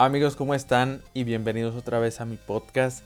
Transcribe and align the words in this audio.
Amigos, 0.00 0.36
¿cómo 0.36 0.54
están? 0.54 1.02
Y 1.12 1.24
bienvenidos 1.24 1.74
otra 1.74 1.98
vez 1.98 2.20
a 2.20 2.24
mi 2.24 2.36
podcast. 2.36 3.02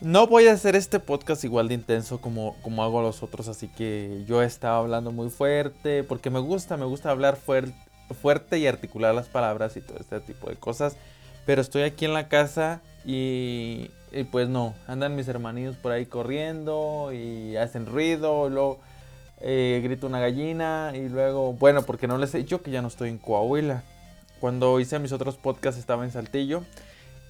No 0.00 0.28
voy 0.28 0.46
a 0.46 0.52
hacer 0.52 0.76
este 0.76 1.00
podcast 1.00 1.42
igual 1.42 1.66
de 1.66 1.74
intenso 1.74 2.20
como, 2.20 2.54
como 2.62 2.84
hago 2.84 3.02
los 3.02 3.24
otros, 3.24 3.48
así 3.48 3.66
que 3.66 4.22
yo 4.24 4.40
estaba 4.40 4.78
hablando 4.78 5.10
muy 5.10 5.30
fuerte, 5.30 6.04
porque 6.04 6.30
me 6.30 6.38
gusta, 6.38 6.76
me 6.76 6.84
gusta 6.84 7.10
hablar 7.10 7.36
fuerte 7.36 8.58
y 8.58 8.68
articular 8.68 9.16
las 9.16 9.26
palabras 9.26 9.76
y 9.76 9.80
todo 9.80 9.98
este 9.98 10.20
tipo 10.20 10.48
de 10.48 10.54
cosas. 10.54 10.96
Pero 11.44 11.60
estoy 11.60 11.82
aquí 11.82 12.04
en 12.04 12.14
la 12.14 12.28
casa 12.28 12.82
y, 13.04 13.90
pues 14.30 14.48
no, 14.48 14.74
andan 14.86 15.16
mis 15.16 15.26
hermanitos 15.26 15.76
por 15.76 15.90
ahí 15.90 16.06
corriendo 16.06 17.10
y 17.12 17.56
hacen 17.56 17.84
ruido, 17.84 18.48
luego 18.48 18.78
eh, 19.40 19.80
grito 19.82 20.06
una 20.06 20.20
gallina 20.20 20.92
y 20.94 21.08
luego, 21.08 21.54
bueno, 21.54 21.82
porque 21.82 22.06
no 22.06 22.16
les 22.16 22.32
he 22.36 22.38
dicho 22.38 22.62
que 22.62 22.70
ya 22.70 22.80
no 22.80 22.86
estoy 22.86 23.08
en 23.08 23.18
Coahuila. 23.18 23.82
Cuando 24.40 24.80
hice 24.80 24.98
mis 24.98 25.12
otros 25.12 25.36
podcasts 25.36 25.78
estaba 25.78 26.04
en 26.04 26.10
Saltillo 26.10 26.64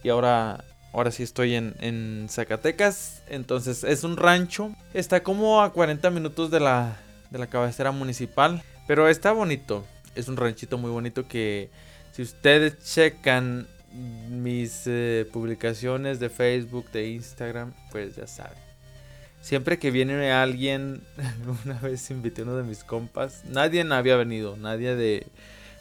y 0.02 0.10
ahora, 0.10 0.64
ahora 0.92 1.10
sí 1.10 1.22
estoy 1.22 1.54
en, 1.54 2.26
Zacatecas. 2.28 3.22
Entonces 3.28 3.84
es 3.84 4.04
un 4.04 4.16
rancho. 4.16 4.74
Está 4.94 5.22
como 5.22 5.62
a 5.62 5.72
40 5.72 6.10
minutos 6.10 6.50
de 6.50 6.60
la, 6.60 6.96
de 7.30 7.38
la 7.38 7.46
cabecera 7.46 7.92
municipal. 7.92 8.62
Pero 8.86 9.08
está 9.08 9.32
bonito. 9.32 9.84
Es 10.14 10.28
un 10.28 10.36
ranchito 10.36 10.78
muy 10.78 10.90
bonito 10.90 11.28
que 11.28 11.70
si 12.12 12.22
ustedes 12.22 12.78
checan 12.82 13.66
mis 13.92 14.82
eh, 14.86 15.26
publicaciones 15.32 16.20
de 16.20 16.28
Facebook, 16.28 16.90
de 16.90 17.08
Instagram, 17.10 17.72
pues 17.90 18.16
ya 18.16 18.26
saben. 18.26 18.58
Siempre 19.40 19.78
que 19.78 19.90
viene 19.90 20.32
alguien, 20.32 21.02
una 21.64 21.78
vez 21.78 22.10
invité 22.10 22.42
uno 22.42 22.56
de 22.56 22.64
mis 22.64 22.84
compas, 22.84 23.44
nadie 23.44 23.82
había 23.92 24.16
venido, 24.16 24.56
nadie 24.56 24.94
de, 24.96 25.26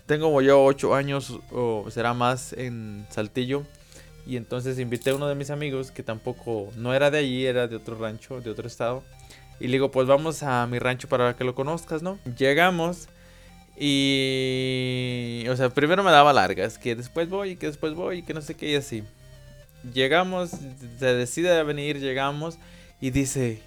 tengo 0.08 0.28
como 0.28 0.42
yo 0.42 0.64
8 0.64 0.96
años 0.96 1.40
o 1.52 1.86
será 1.92 2.14
más 2.14 2.54
en 2.54 3.06
Saltillo. 3.12 3.64
Y 4.26 4.36
entonces 4.36 4.78
invité 4.80 5.12
a 5.12 5.16
uno 5.16 5.30
de 5.30 5.36
mis 5.36 5.52
amigos 5.52 5.92
que 5.92 6.04
tampoco, 6.04 6.70
no 6.76 6.94
era 6.94 7.10
de 7.12 7.20
allí, 7.20 7.46
era 7.46 7.68
de 7.68 7.78
otro 7.78 7.98
rancho, 7.98 8.42
de 8.42 8.50
otro 8.50 8.68
estado. 8.68 9.04
Y 9.60 9.68
le 9.68 9.74
digo, 9.74 9.90
pues 9.90 10.06
vamos 10.06 10.44
a 10.44 10.68
mi 10.68 10.80
rancho 10.80 11.08
para 11.08 11.36
que 11.36 11.46
lo 11.46 11.56
conozcas, 11.56 12.02
¿no? 12.04 12.20
Llegamos 12.38 13.08
y... 13.78 15.46
O 15.50 15.56
sea, 15.56 15.70
primero 15.70 16.04
me 16.04 16.12
daba 16.12 16.34
largas, 16.34 16.78
que 16.78 16.96
después 16.96 17.30
voy, 17.30 17.56
que 17.56 17.68
después 17.68 17.94
voy, 17.94 18.22
que 18.22 18.34
no 18.34 18.42
sé 18.42 18.56
qué 18.56 18.72
y 18.72 18.76
así. 18.76 19.04
Llegamos, 19.94 20.52
se 21.00 21.06
decide 21.14 21.64
venir, 21.64 22.00
llegamos 22.00 22.58
y 23.00 23.12
dice, 23.12 23.62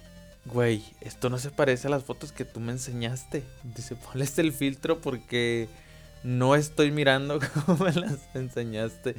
güey, 0.45 0.83
esto 1.01 1.31
no 1.31 1.39
se 1.39 1.49
parece 1.49 1.87
a 1.87 1.89
las 1.89 2.03
fotos 2.03 2.31
que 2.31 2.45
tú 2.45 2.59
me 2.59 2.71
enseñaste. 2.71 3.43
Dice, 3.63 3.95
ponle 3.95 4.25
este 4.25 4.41
el 4.41 4.53
filtro 4.53 5.01
porque 5.01 5.69
no 6.23 6.55
estoy 6.55 6.91
mirando 6.91 7.39
como 7.65 7.83
me 7.83 7.93
las 7.93 8.19
enseñaste. 8.33 9.15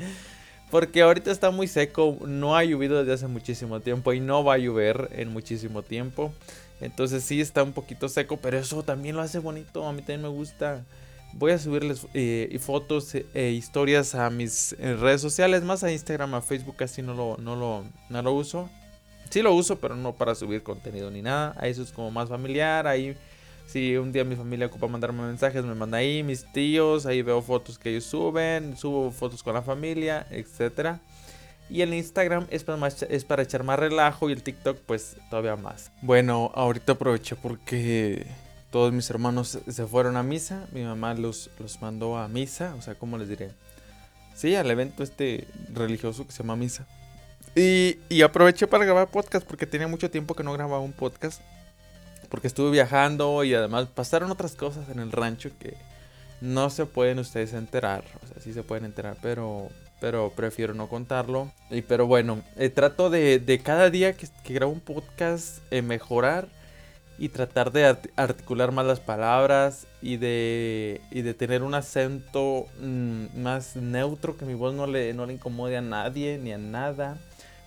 Porque 0.71 1.03
ahorita 1.03 1.31
está 1.31 1.51
muy 1.51 1.69
seco, 1.69 2.17
no 2.27 2.57
ha 2.57 2.65
llovido 2.65 2.99
desde 2.99 3.13
hace 3.13 3.27
muchísimo 3.27 3.81
tiempo 3.81 4.15
y 4.15 4.21
no 4.21 4.43
va 4.43 4.55
a 4.55 4.59
llover 4.59 5.11
en 5.13 5.31
muchísimo 5.31 5.83
tiempo. 5.83 6.33
Entonces 6.81 7.23
sí 7.23 7.41
está 7.41 7.63
un 7.63 7.73
poquito 7.73 8.09
seco, 8.09 8.39
pero 8.39 8.59
eso 8.59 8.83
también 8.83 9.15
lo 9.15 9.23
hace 9.23 9.39
bonito, 9.39 9.87
a 9.87 9.93
mí 9.93 9.99
también 9.99 10.23
me 10.23 10.29
gusta. 10.29 10.83
Voy 11.35 11.53
a 11.53 11.59
subirles 11.59 12.07
eh, 12.15 12.59
fotos 12.61 13.15
e 13.15 13.51
historias 13.51 14.15
a 14.15 14.31
mis 14.31 14.75
redes 14.79 15.21
sociales, 15.21 15.63
más 15.63 15.85
a 15.85 15.93
Instagram, 15.93 16.35
a 16.35 16.43
Facebook 16.43 16.77
casi 16.77 17.03
no 17.03 17.15
lo, 17.15 17.37
no 17.39 17.55
lo, 17.55 17.85
no 18.09 18.23
lo 18.23 18.33
uso. 18.33 18.71
Sí 19.31 19.43
lo 19.43 19.55
uso, 19.55 19.77
pero 19.77 19.95
no 19.95 20.15
para 20.15 20.35
subir 20.35 20.63
contenido 20.63 21.11
ni 21.11 21.23
nada. 21.23 21.55
Ahí 21.59 21.71
eso 21.71 21.83
es 21.83 21.93
como 21.93 22.11
más 22.11 22.29
familiar, 22.29 22.87
ahí 22.87 23.17
si 23.67 23.97
un 23.97 24.13
día 24.13 24.25
mi 24.25 24.37
familia 24.37 24.67
ocupa 24.67 24.87
mandarme 24.87 25.23
mensajes, 25.23 25.65
me 25.65 25.75
manda 25.75 25.99
ahí, 25.99 26.23
mis 26.23 26.45
tíos, 26.53 27.07
ahí 27.07 27.23
veo 27.23 27.41
fotos 27.43 27.79
que 27.79 27.91
ellos 27.91 28.05
suben, 28.05 28.77
subo 28.77 29.11
fotos 29.11 29.43
con 29.43 29.55
la 29.55 29.63
familia, 29.63 30.27
etc. 30.31 30.99
Y 31.71 31.81
el 31.81 31.95
Instagram 31.95 32.47
es 32.51 32.65
para, 32.65 32.87
es 32.87 33.25
para 33.25 33.43
echar 33.43 33.65
más 33.65 33.79
relajo 33.79 34.29
y 34.29 34.33
el 34.33 34.43
TikTok 34.43 34.79
pues 34.85 35.17
todavía 35.31 35.57
más. 35.57 35.91
Bueno, 36.03 36.51
ahorita 36.55 36.93
aproveché 36.93 37.35
porque 37.35 38.27
todos 38.71 38.93
mis 38.93 39.09
hermanos 39.09 39.59
se 39.67 39.87
fueron 39.87 40.17
a 40.17 40.23
misa, 40.23 40.67
mi 40.73 40.83
mamá 40.83 41.15
los, 41.15 41.51
los 41.59 41.81
mandó 41.81 42.19
a 42.19 42.29
misa, 42.29 42.75
o 42.79 42.83
sea, 42.83 42.95
¿cómo 42.95 43.17
les 43.17 43.29
diré? 43.29 43.53
Sí, 44.35 44.55
al 44.55 44.71
evento 44.71 45.03
este 45.03 45.47
religioso 45.73 46.27
que 46.27 46.33
se 46.33 46.43
llama 46.43 46.57
misa. 46.57 46.87
Y, 47.55 47.99
y 48.09 48.23
aproveché 48.23 48.67
para 48.67 48.85
grabar 48.85 49.09
podcast 49.09 49.47
porque 49.47 49.67
tenía 49.67 49.89
mucho 49.89 50.11
tiempo 50.11 50.35
que 50.35 50.43
no 50.43 50.53
grababa 50.53 50.81
un 50.81 50.93
podcast 50.93 51.43
porque 52.33 52.49
estuve 52.49 52.71
viajando 52.71 53.45
y 53.45 53.53
además 53.53 53.89
pasaron 53.95 54.31
otras 54.31 54.55
cosas 54.55 54.89
en 54.89 55.01
el 55.01 55.13
rancho 55.13 55.51
que 55.61 55.77
no 56.41 56.71
se 56.71 56.87
pueden 56.87 57.19
ustedes 57.19 57.53
enterar. 57.53 58.05
O 58.25 58.27
sea, 58.27 58.41
sí 58.43 58.55
se 58.55 58.63
pueden 58.63 58.87
enterar, 58.87 59.19
pero, 59.21 59.69
pero 60.01 60.33
prefiero 60.35 60.73
no 60.73 60.89
contarlo. 60.89 61.53
Y, 61.71 61.83
pero 61.83 62.07
bueno, 62.07 62.43
eh, 62.57 62.71
trato 62.71 63.11
de, 63.11 63.61
cada 63.63 63.91
día 63.91 64.15
que, 64.15 64.27
grabo 64.49 64.73
un 64.73 64.81
podcast 64.81 65.59
eh, 65.71 65.83
mejorar 65.83 66.49
y 67.19 67.29
tratar 67.29 67.71
de 67.71 67.99
articular 68.17 68.73
más 68.73 68.87
las 68.87 69.01
palabras 69.01 69.87
y 70.01 70.17
de, 70.17 71.03
y 71.11 71.21
de 71.21 71.35
tener 71.35 71.63
un 71.63 71.75
acento 71.75 72.65
mm, 72.81 73.43
más 73.43 73.77
neutro, 73.77 74.39
que 74.39 74.47
mi 74.47 74.55
voz 74.55 74.73
no 74.73 74.87
le, 74.87 75.13
no 75.13 75.27
le 75.27 75.35
incomode 75.35 75.77
a 75.77 75.83
nadie 75.83 76.39
ni 76.39 76.51
a 76.51 76.57
nada. 76.57 77.19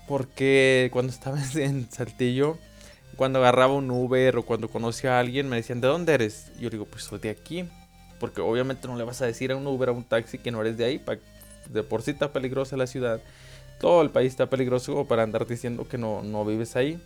Porque 0.08 0.90
cuando 0.92 1.14
estaba 1.14 1.38
en 1.54 1.88
Saltillo 1.92 2.58
cuando 3.16 3.40
agarraba 3.40 3.74
un 3.74 3.90
Uber 3.90 4.38
o 4.38 4.44
cuando 4.44 4.70
conocía 4.70 5.18
a 5.18 5.20
alguien 5.20 5.50
me 5.50 5.58
decían, 5.58 5.82
¿de 5.82 5.88
dónde 5.88 6.14
eres? 6.14 6.52
Y 6.58 6.64
yo 6.64 6.70
digo, 6.70 6.86
pues 6.86 7.04
soy 7.04 7.20
de 7.20 7.30
aquí. 7.30 7.66
Porque 8.20 8.42
obviamente 8.42 8.88
no 8.88 8.96
le 8.96 9.04
vas 9.04 9.22
a 9.22 9.26
decir 9.26 9.52
a 9.52 9.56
un 9.56 9.68
Uber, 9.68 9.90
a 9.90 9.92
un 9.92 10.04
taxi 10.04 10.38
que 10.38 10.52
no 10.52 10.62
eres 10.62 10.78
de 10.78 10.86
ahí. 10.86 11.02
De 11.70 11.84
por 11.84 12.02
sí 12.02 12.12
está 12.12 12.32
peligrosa 12.32 12.78
la 12.78 12.88
ciudad. 12.88 13.20
Todo 13.80 14.02
el 14.02 14.10
país 14.10 14.32
está 14.32 14.50
peligroso 14.50 15.06
para 15.06 15.24
andar 15.24 15.46
diciendo 15.46 15.88
que 15.88 15.98
no, 15.98 16.24
no 16.24 16.46
vives 16.46 16.76
ahí. 16.76 17.00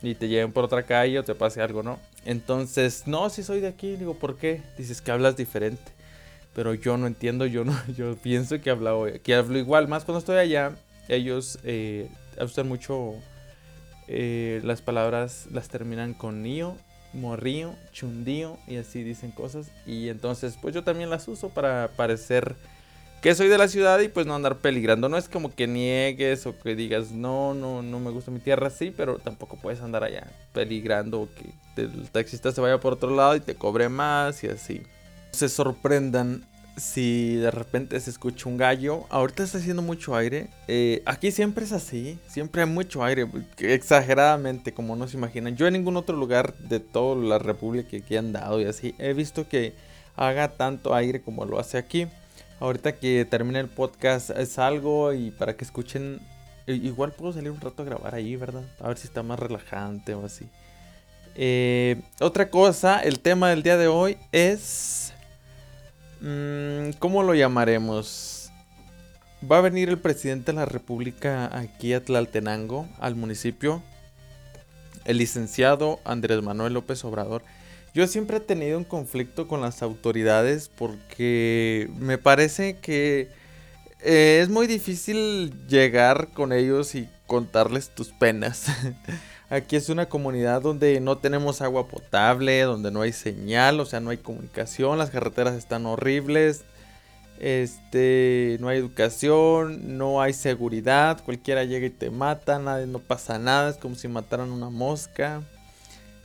Y 0.00 0.14
te 0.14 0.28
lleven 0.28 0.52
por 0.52 0.64
otra 0.64 0.84
calle 0.84 1.18
o 1.18 1.24
te 1.24 1.34
pase 1.34 1.60
algo, 1.60 1.82
¿no? 1.82 1.98
Entonces, 2.24 3.04
no, 3.06 3.30
si 3.30 3.42
soy 3.42 3.60
de 3.60 3.68
aquí. 3.68 3.96
Digo, 3.96 4.14
¿por 4.14 4.36
qué? 4.36 4.62
Dices 4.76 5.00
que 5.00 5.10
hablas 5.10 5.36
diferente. 5.36 5.92
Pero 6.54 6.74
yo 6.74 6.96
no 6.96 7.06
entiendo, 7.06 7.46
yo 7.46 7.64
no, 7.64 7.76
yo 7.96 8.16
pienso 8.16 8.60
que 8.60 8.70
hablo, 8.70 9.06
que 9.22 9.34
hablo 9.34 9.58
igual. 9.58 9.88
Más 9.88 10.04
cuando 10.04 10.20
estoy 10.20 10.36
allá, 10.36 10.72
ellos 11.08 11.58
eh, 11.64 12.08
usan 12.40 12.68
mucho 12.68 13.14
eh, 14.08 14.60
las 14.64 14.82
palabras 14.82 15.46
las 15.52 15.68
terminan 15.68 16.14
con 16.14 16.42
nío, 16.42 16.76
morrío, 17.12 17.74
chundío 17.92 18.58
y 18.66 18.76
así 18.76 19.02
dicen 19.02 19.30
cosas. 19.30 19.70
Y 19.86 20.08
entonces 20.08 20.58
pues 20.60 20.74
yo 20.74 20.82
también 20.82 21.10
las 21.10 21.28
uso 21.28 21.50
para 21.50 21.90
parecer 21.96 22.56
que 23.20 23.34
soy 23.34 23.48
de 23.48 23.58
la 23.58 23.68
ciudad 23.68 23.98
y 24.00 24.08
pues 24.08 24.26
no 24.26 24.34
andar 24.34 24.56
peligrando. 24.56 25.08
No 25.08 25.16
es 25.16 25.28
como 25.28 25.54
que 25.54 25.66
niegues 25.66 26.46
o 26.46 26.58
que 26.58 26.74
digas 26.74 27.10
no, 27.10 27.54
no, 27.54 27.82
no 27.82 28.00
me 28.00 28.10
gusta 28.10 28.30
mi 28.30 28.40
tierra, 28.40 28.70
sí, 28.70 28.92
pero 28.96 29.18
tampoco 29.18 29.56
puedes 29.56 29.80
andar 29.80 30.04
allá 30.04 30.26
peligrando 30.52 31.22
o 31.22 31.28
que 31.34 31.82
el 31.82 32.10
taxista 32.10 32.52
se 32.52 32.60
vaya 32.60 32.80
por 32.80 32.94
otro 32.94 33.14
lado 33.14 33.36
y 33.36 33.40
te 33.40 33.54
cobre 33.54 33.88
más 33.88 34.42
y 34.44 34.48
así. 34.48 34.82
Se 35.32 35.48
sorprendan 35.48 36.44
si 36.78 37.36
de 37.36 37.50
repente 37.50 37.98
se 38.00 38.10
escucha 38.10 38.48
un 38.48 38.56
gallo, 38.56 39.04
ahorita 39.10 39.42
está 39.42 39.58
haciendo 39.58 39.82
mucho 39.82 40.16
aire. 40.16 40.48
Eh, 40.66 41.02
aquí 41.06 41.30
siempre 41.30 41.64
es 41.64 41.72
así, 41.72 42.18
siempre 42.26 42.62
hay 42.62 42.68
mucho 42.68 43.04
aire, 43.04 43.28
exageradamente, 43.58 44.72
como 44.72 44.96
no 44.96 45.08
se 45.08 45.16
imaginan. 45.16 45.56
Yo 45.56 45.66
en 45.66 45.74
ningún 45.74 45.96
otro 45.96 46.16
lugar 46.16 46.54
de 46.58 46.80
toda 46.80 47.16
la 47.16 47.38
república 47.38 47.98
que 48.00 48.18
han 48.18 48.32
dado 48.32 48.60
y 48.60 48.64
así 48.64 48.94
he 48.98 49.12
visto 49.12 49.48
que 49.48 49.74
haga 50.16 50.48
tanto 50.48 50.94
aire 50.94 51.20
como 51.22 51.44
lo 51.44 51.58
hace 51.58 51.78
aquí. 51.78 52.06
Ahorita 52.60 52.96
que 52.96 53.24
termine 53.24 53.60
el 53.60 53.68
podcast 53.68 54.30
es 54.30 54.58
algo 54.58 55.12
y 55.12 55.30
para 55.30 55.56
que 55.56 55.64
escuchen, 55.64 56.20
igual 56.66 57.12
puedo 57.12 57.32
salir 57.32 57.50
un 57.50 57.60
rato 57.60 57.82
a 57.82 57.86
grabar 57.86 58.14
ahí, 58.14 58.34
¿verdad? 58.34 58.64
A 58.80 58.88
ver 58.88 58.98
si 58.98 59.06
está 59.06 59.22
más 59.22 59.38
relajante 59.38 60.14
o 60.14 60.24
así. 60.24 60.48
Eh, 61.36 62.00
otra 62.20 62.50
cosa, 62.50 62.98
el 62.98 63.20
tema 63.20 63.50
del 63.50 63.62
día 63.62 63.76
de 63.76 63.86
hoy 63.86 64.16
es 64.32 65.12
¿Cómo 66.20 67.22
lo 67.22 67.34
llamaremos? 67.34 68.50
Va 69.50 69.58
a 69.58 69.60
venir 69.60 69.88
el 69.88 69.98
presidente 69.98 70.52
de 70.52 70.56
la 70.56 70.64
República 70.64 71.56
aquí 71.56 71.92
a 71.92 72.04
Tlaltenango, 72.04 72.88
al 72.98 73.14
municipio. 73.14 73.82
El 75.04 75.18
licenciado 75.18 76.00
Andrés 76.04 76.42
Manuel 76.42 76.74
López 76.74 77.04
Obrador. 77.04 77.42
Yo 77.94 78.06
siempre 78.06 78.38
he 78.38 78.40
tenido 78.40 78.78
un 78.78 78.84
conflicto 78.84 79.46
con 79.46 79.60
las 79.60 79.82
autoridades 79.82 80.68
porque 80.68 81.88
me 81.98 82.18
parece 82.18 82.78
que 82.78 83.28
eh, 84.00 84.40
es 84.42 84.48
muy 84.48 84.66
difícil 84.66 85.52
llegar 85.68 86.28
con 86.34 86.52
ellos 86.52 86.94
y 86.94 87.08
contarles 87.26 87.94
tus 87.94 88.08
penas. 88.08 88.66
Aquí 89.50 89.76
es 89.76 89.88
una 89.88 90.10
comunidad 90.10 90.60
donde 90.60 91.00
no 91.00 91.16
tenemos 91.16 91.62
agua 91.62 91.88
potable, 91.88 92.60
donde 92.62 92.90
no 92.90 93.00
hay 93.00 93.12
señal, 93.12 93.80
o 93.80 93.86
sea, 93.86 93.98
no 93.98 94.10
hay 94.10 94.18
comunicación, 94.18 94.98
las 94.98 95.08
carreteras 95.08 95.54
están 95.54 95.86
horribles, 95.86 96.64
este, 97.40 98.58
no 98.60 98.68
hay 98.68 98.76
educación, 98.76 99.96
no 99.96 100.20
hay 100.20 100.34
seguridad, 100.34 101.24
cualquiera 101.24 101.64
llega 101.64 101.86
y 101.86 101.90
te 101.90 102.10
mata, 102.10 102.58
nadie, 102.58 102.86
no 102.86 102.98
pasa 102.98 103.38
nada, 103.38 103.70
es 103.70 103.76
como 103.76 103.94
si 103.94 104.06
mataran 104.06 104.50
una 104.50 104.68
mosca. 104.68 105.42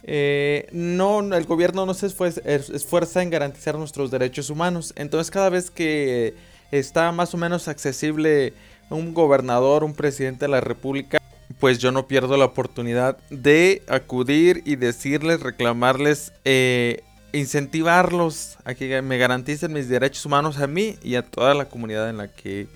Eh, 0.03 0.67
no, 0.73 1.21
el 1.21 1.45
gobierno 1.45 1.85
no 1.85 1.93
se 1.93 2.07
esfuerza 2.07 3.21
en 3.21 3.29
garantizar 3.29 3.77
nuestros 3.77 4.11
derechos 4.11 4.49
humanos, 4.49 4.93
entonces 4.97 5.31
cada 5.31 5.49
vez 5.49 5.71
que 5.71 6.35
está 6.71 7.09
más 7.13 7.33
o 7.33 7.37
menos 7.37 7.69
accesible 7.69 8.53
un 8.89 9.13
gobernador, 9.13 9.85
un 9.85 9.93
presidente 9.93 10.43
de 10.43 10.49
la 10.49 10.59
república, 10.59 11.19
pues 11.63 11.79
yo 11.79 11.93
no 11.93 12.09
pierdo 12.09 12.35
la 12.35 12.43
oportunidad 12.43 13.17
de 13.29 13.83
acudir 13.87 14.63
y 14.65 14.75
decirles, 14.75 15.39
reclamarles, 15.39 16.33
eh, 16.43 17.05
incentivarlos 17.31 18.57
a 18.65 18.73
que 18.73 19.01
me 19.01 19.17
garanticen 19.17 19.71
mis 19.71 19.87
derechos 19.87 20.25
humanos 20.25 20.57
a 20.57 20.67
mí 20.67 20.97
y 21.01 21.15
a 21.15 21.21
toda 21.21 21.53
la 21.53 21.69
comunidad 21.69 22.09
en 22.09 22.17
la 22.17 22.27
que 22.27 22.67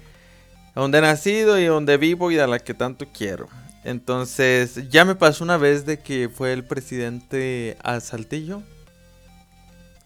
donde 0.74 1.00
he 1.00 1.02
nacido 1.02 1.60
y 1.60 1.66
donde 1.66 1.98
vivo 1.98 2.32
y 2.32 2.40
a 2.40 2.48
la 2.48 2.60
que 2.60 2.74
tanto 2.74 3.06
quiero. 3.12 3.50
Entonces, 3.84 4.90
ya 4.90 5.04
me 5.04 5.16
pasó 5.16 5.44
una 5.44 5.58
vez 5.58 5.86
de 5.86 6.00
que 6.00 6.30
fue 6.30 6.54
el 6.54 6.64
presidente 6.64 7.76
a 7.84 8.00
Saltillo. 8.00 8.64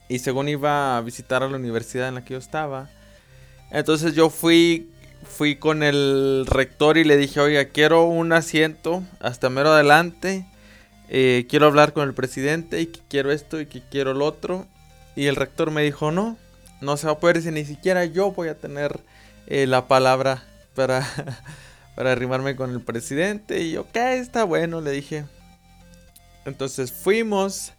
Y 0.09 0.17
según 0.17 0.49
iba 0.49 0.97
a 0.97 1.01
visitar 1.01 1.43
a 1.43 1.47
la 1.47 1.57
universidad 1.57 2.07
en 2.07 2.15
la 2.15 2.25
que 2.25 2.33
yo 2.33 2.39
estaba. 2.39 2.89
Entonces 3.69 4.15
yo 4.15 4.31
fui 4.31 4.90
fui 5.23 5.55
con 5.55 5.83
el 5.83 6.45
rector 6.47 6.97
y 6.97 7.03
le 7.03 7.17
dije, 7.17 7.39
oiga, 7.39 7.65
quiero 7.65 8.05
un 8.05 8.33
asiento 8.33 9.03
hasta 9.19 9.49
mero 9.49 9.69
adelante. 9.69 10.45
Eh, 11.09 11.45
quiero 11.49 11.65
hablar 11.67 11.93
con 11.93 12.07
el 12.07 12.13
presidente 12.13 12.81
y 12.81 12.87
que 12.87 13.01
quiero 13.09 13.31
esto 13.31 13.59
y 13.59 13.65
que 13.65 13.81
quiero 13.81 14.13
lo 14.13 14.25
otro. 14.25 14.65
Y 15.15 15.27
el 15.27 15.35
rector 15.35 15.71
me 15.71 15.83
dijo, 15.83 16.11
no, 16.11 16.37
no 16.79 16.97
se 16.97 17.07
va 17.07 17.13
a 17.13 17.19
poder 17.19 17.41
si 17.41 17.51
ni 17.51 17.65
siquiera 17.65 18.05
yo 18.05 18.31
voy 18.31 18.47
a 18.47 18.57
tener 18.57 18.99
eh, 19.47 19.67
la 19.67 19.87
palabra 19.87 20.43
para, 20.75 21.05
para 21.95 22.11
arrimarme 22.11 22.55
con 22.55 22.71
el 22.71 22.81
presidente. 22.81 23.61
Y 23.61 23.71
yo, 23.71 23.85
¿qué? 23.91 24.17
Está 24.17 24.43
bueno, 24.43 24.81
le 24.81 24.91
dije. 24.91 25.25
Entonces 26.45 26.91
fuimos 26.91 27.73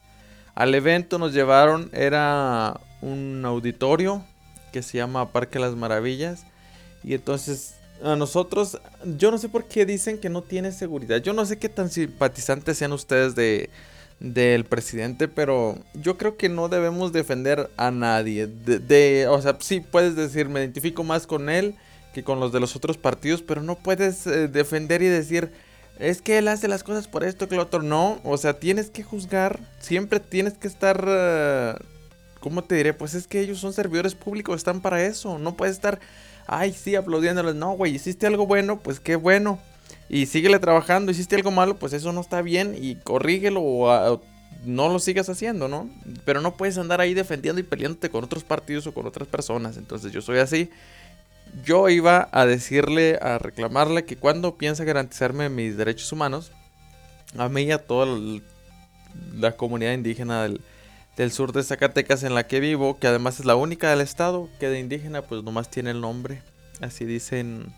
al 0.55 0.75
evento, 0.75 1.19
nos 1.19 1.33
llevaron, 1.33 1.91
era 1.93 2.81
un 3.01 3.43
auditorio 3.45 4.25
que 4.73 4.83
se 4.83 4.99
llama 4.99 5.33
Parque 5.33 5.59
Las 5.59 5.75
Maravillas. 5.75 6.45
Y 7.05 7.15
entonces 7.15 7.75
a 8.03 8.17
nosotros, 8.17 8.81
yo 9.17 9.31
no 9.31 9.39
sé 9.39 9.49
por 9.49 9.65
qué 9.65 9.87
dicen 9.87 10.19
que 10.19 10.29
no 10.29 10.43
tiene 10.43 10.73
seguridad. 10.73 11.19
Yo 11.19 11.33
no 11.33 11.47
sé 11.47 11.59
qué 11.59 11.69
tan 11.69 11.91
simpatizantes 11.91 12.79
sean 12.79 12.93
ustedes 12.93 13.35
de 13.35 13.71
del 14.23 14.65
presidente, 14.65 15.27
pero 15.27 15.77
yo 15.95 16.17
creo 16.17 16.37
que 16.37 16.49
no 16.49 16.69
debemos 16.69 17.13
defender 17.13 17.71
a 17.77 17.91
nadie. 17.91 18.47
De, 18.47 19.27
o 19.29 19.43
sea, 19.43 19.57
sí 19.61 19.81
puedes 19.81 20.15
decir, 20.15 20.49
me 20.49 20.61
identifico 20.61 21.03
más 21.03 21.27
con 21.27 21.51
él 21.51 21.75
que 22.15 22.23
con 22.23 22.39
los 22.39 22.53
de 22.53 22.61
los 22.61 22.77
otros 22.77 22.99
partidos, 22.99 23.43
pero 23.43 23.63
no 23.63 23.75
puedes 23.75 24.27
eh, 24.29 24.47
defender 24.47 25.03
y 25.03 25.07
decir, 25.07 25.51
es 25.99 26.23
que 26.23 26.39
él 26.39 26.47
hace 26.47 26.69
las 26.69 26.85
cosas 26.85 27.09
por 27.09 27.25
esto 27.25 27.49
que 27.49 27.57
lo 27.57 27.63
otro. 27.63 27.83
No, 27.83 28.21
o 28.23 28.37
sea, 28.37 28.61
tienes 28.61 28.91
que 28.91 29.03
juzgar, 29.03 29.59
siempre 29.81 30.21
tienes 30.21 30.55
que 30.55 30.69
estar... 30.69 31.05
Uh, 31.05 31.85
¿Cómo 32.39 32.65
te 32.65 32.75
diré? 32.75 32.93
Pues 32.93 33.15
es 33.15 33.29
que 33.29 33.39
ellos 33.39 33.59
son 33.59 33.73
servidores 33.73 34.17
públicos, 34.17 34.57
están 34.57 34.81
para 34.81 35.05
eso. 35.05 35.39
No 35.39 35.57
puedes 35.57 35.77
estar 35.77 36.01
ay, 36.47 36.73
sí, 36.73 36.95
aplaudiéndoles. 36.95 37.55
No, 37.55 37.73
güey, 37.73 37.95
hiciste 37.95 38.27
algo 38.27 38.47
bueno, 38.47 38.79
pues 38.81 39.01
qué 39.01 39.17
bueno. 39.17 39.59
Y 40.09 40.27
síguele 40.27 40.59
trabajando. 40.59 41.13
Hiciste 41.13 41.37
algo 41.37 41.51
malo, 41.51 41.77
pues 41.77 41.93
eso 41.93 42.13
no 42.13 42.21
está 42.21 42.43
bien. 42.43 42.77
Y 42.79 42.97
corrígelo 42.97 43.63
o, 43.63 44.23
no 44.65 44.89
lo 44.89 44.99
sigas 44.99 45.29
haciendo, 45.29 45.69
¿no? 45.69 45.89
Pero 46.25 46.41
no 46.41 46.57
puedes 46.57 46.79
andar 46.79 47.01
ahí 47.01 47.15
defendiendo 47.15 47.61
y 47.61 47.65
peleándote 47.65 48.11
con 48.11 48.25
otros 48.25 48.45
partidos 48.45 48.87
o 48.87 48.95
con 48.95 49.07
otras 49.07 49.29
personas. 49.29 49.77
Entonces 49.77 50.13
yo 50.13 50.23
soy 50.23 50.39
así. 50.39 50.71
Yo 51.65 51.89
iba 51.89 52.29
a 52.33 52.47
decirle, 52.47 53.19
a 53.21 53.39
reclamarle 53.39 54.05
que 54.05 54.17
cuando 54.17 54.57
piensa 54.57 54.85
garantizarme 54.85 55.49
mis 55.49 55.77
derechos 55.77 56.11
humanos, 56.13 56.53
a 57.37 57.49
mí 57.49 57.63
y 57.63 57.73
a 57.73 57.79
toda 57.79 58.07
la 59.35 59.53
comunidad 59.57 59.93
indígena 59.93 60.45
del, 60.45 60.61
del 61.17 61.31
sur 61.31 61.53
de 61.53 61.63
Zacatecas 61.63 62.23
en 62.23 62.35
la 62.35 62.47
que 62.47 62.61
vivo, 62.61 62.99
que 62.99 63.07
además 63.07 63.41
es 63.41 63.47
la 63.47 63.57
única 63.57 63.91
del 63.91 64.01
estado 64.01 64.49
que 64.59 64.69
de 64.69 64.81
indígena 64.81 65.23
pues 65.23 65.43
nomás 65.43 65.71
tiene 65.71 65.91
el 65.91 66.01
nombre. 66.01 66.43
Así 66.81 67.05
dicen 67.05 67.73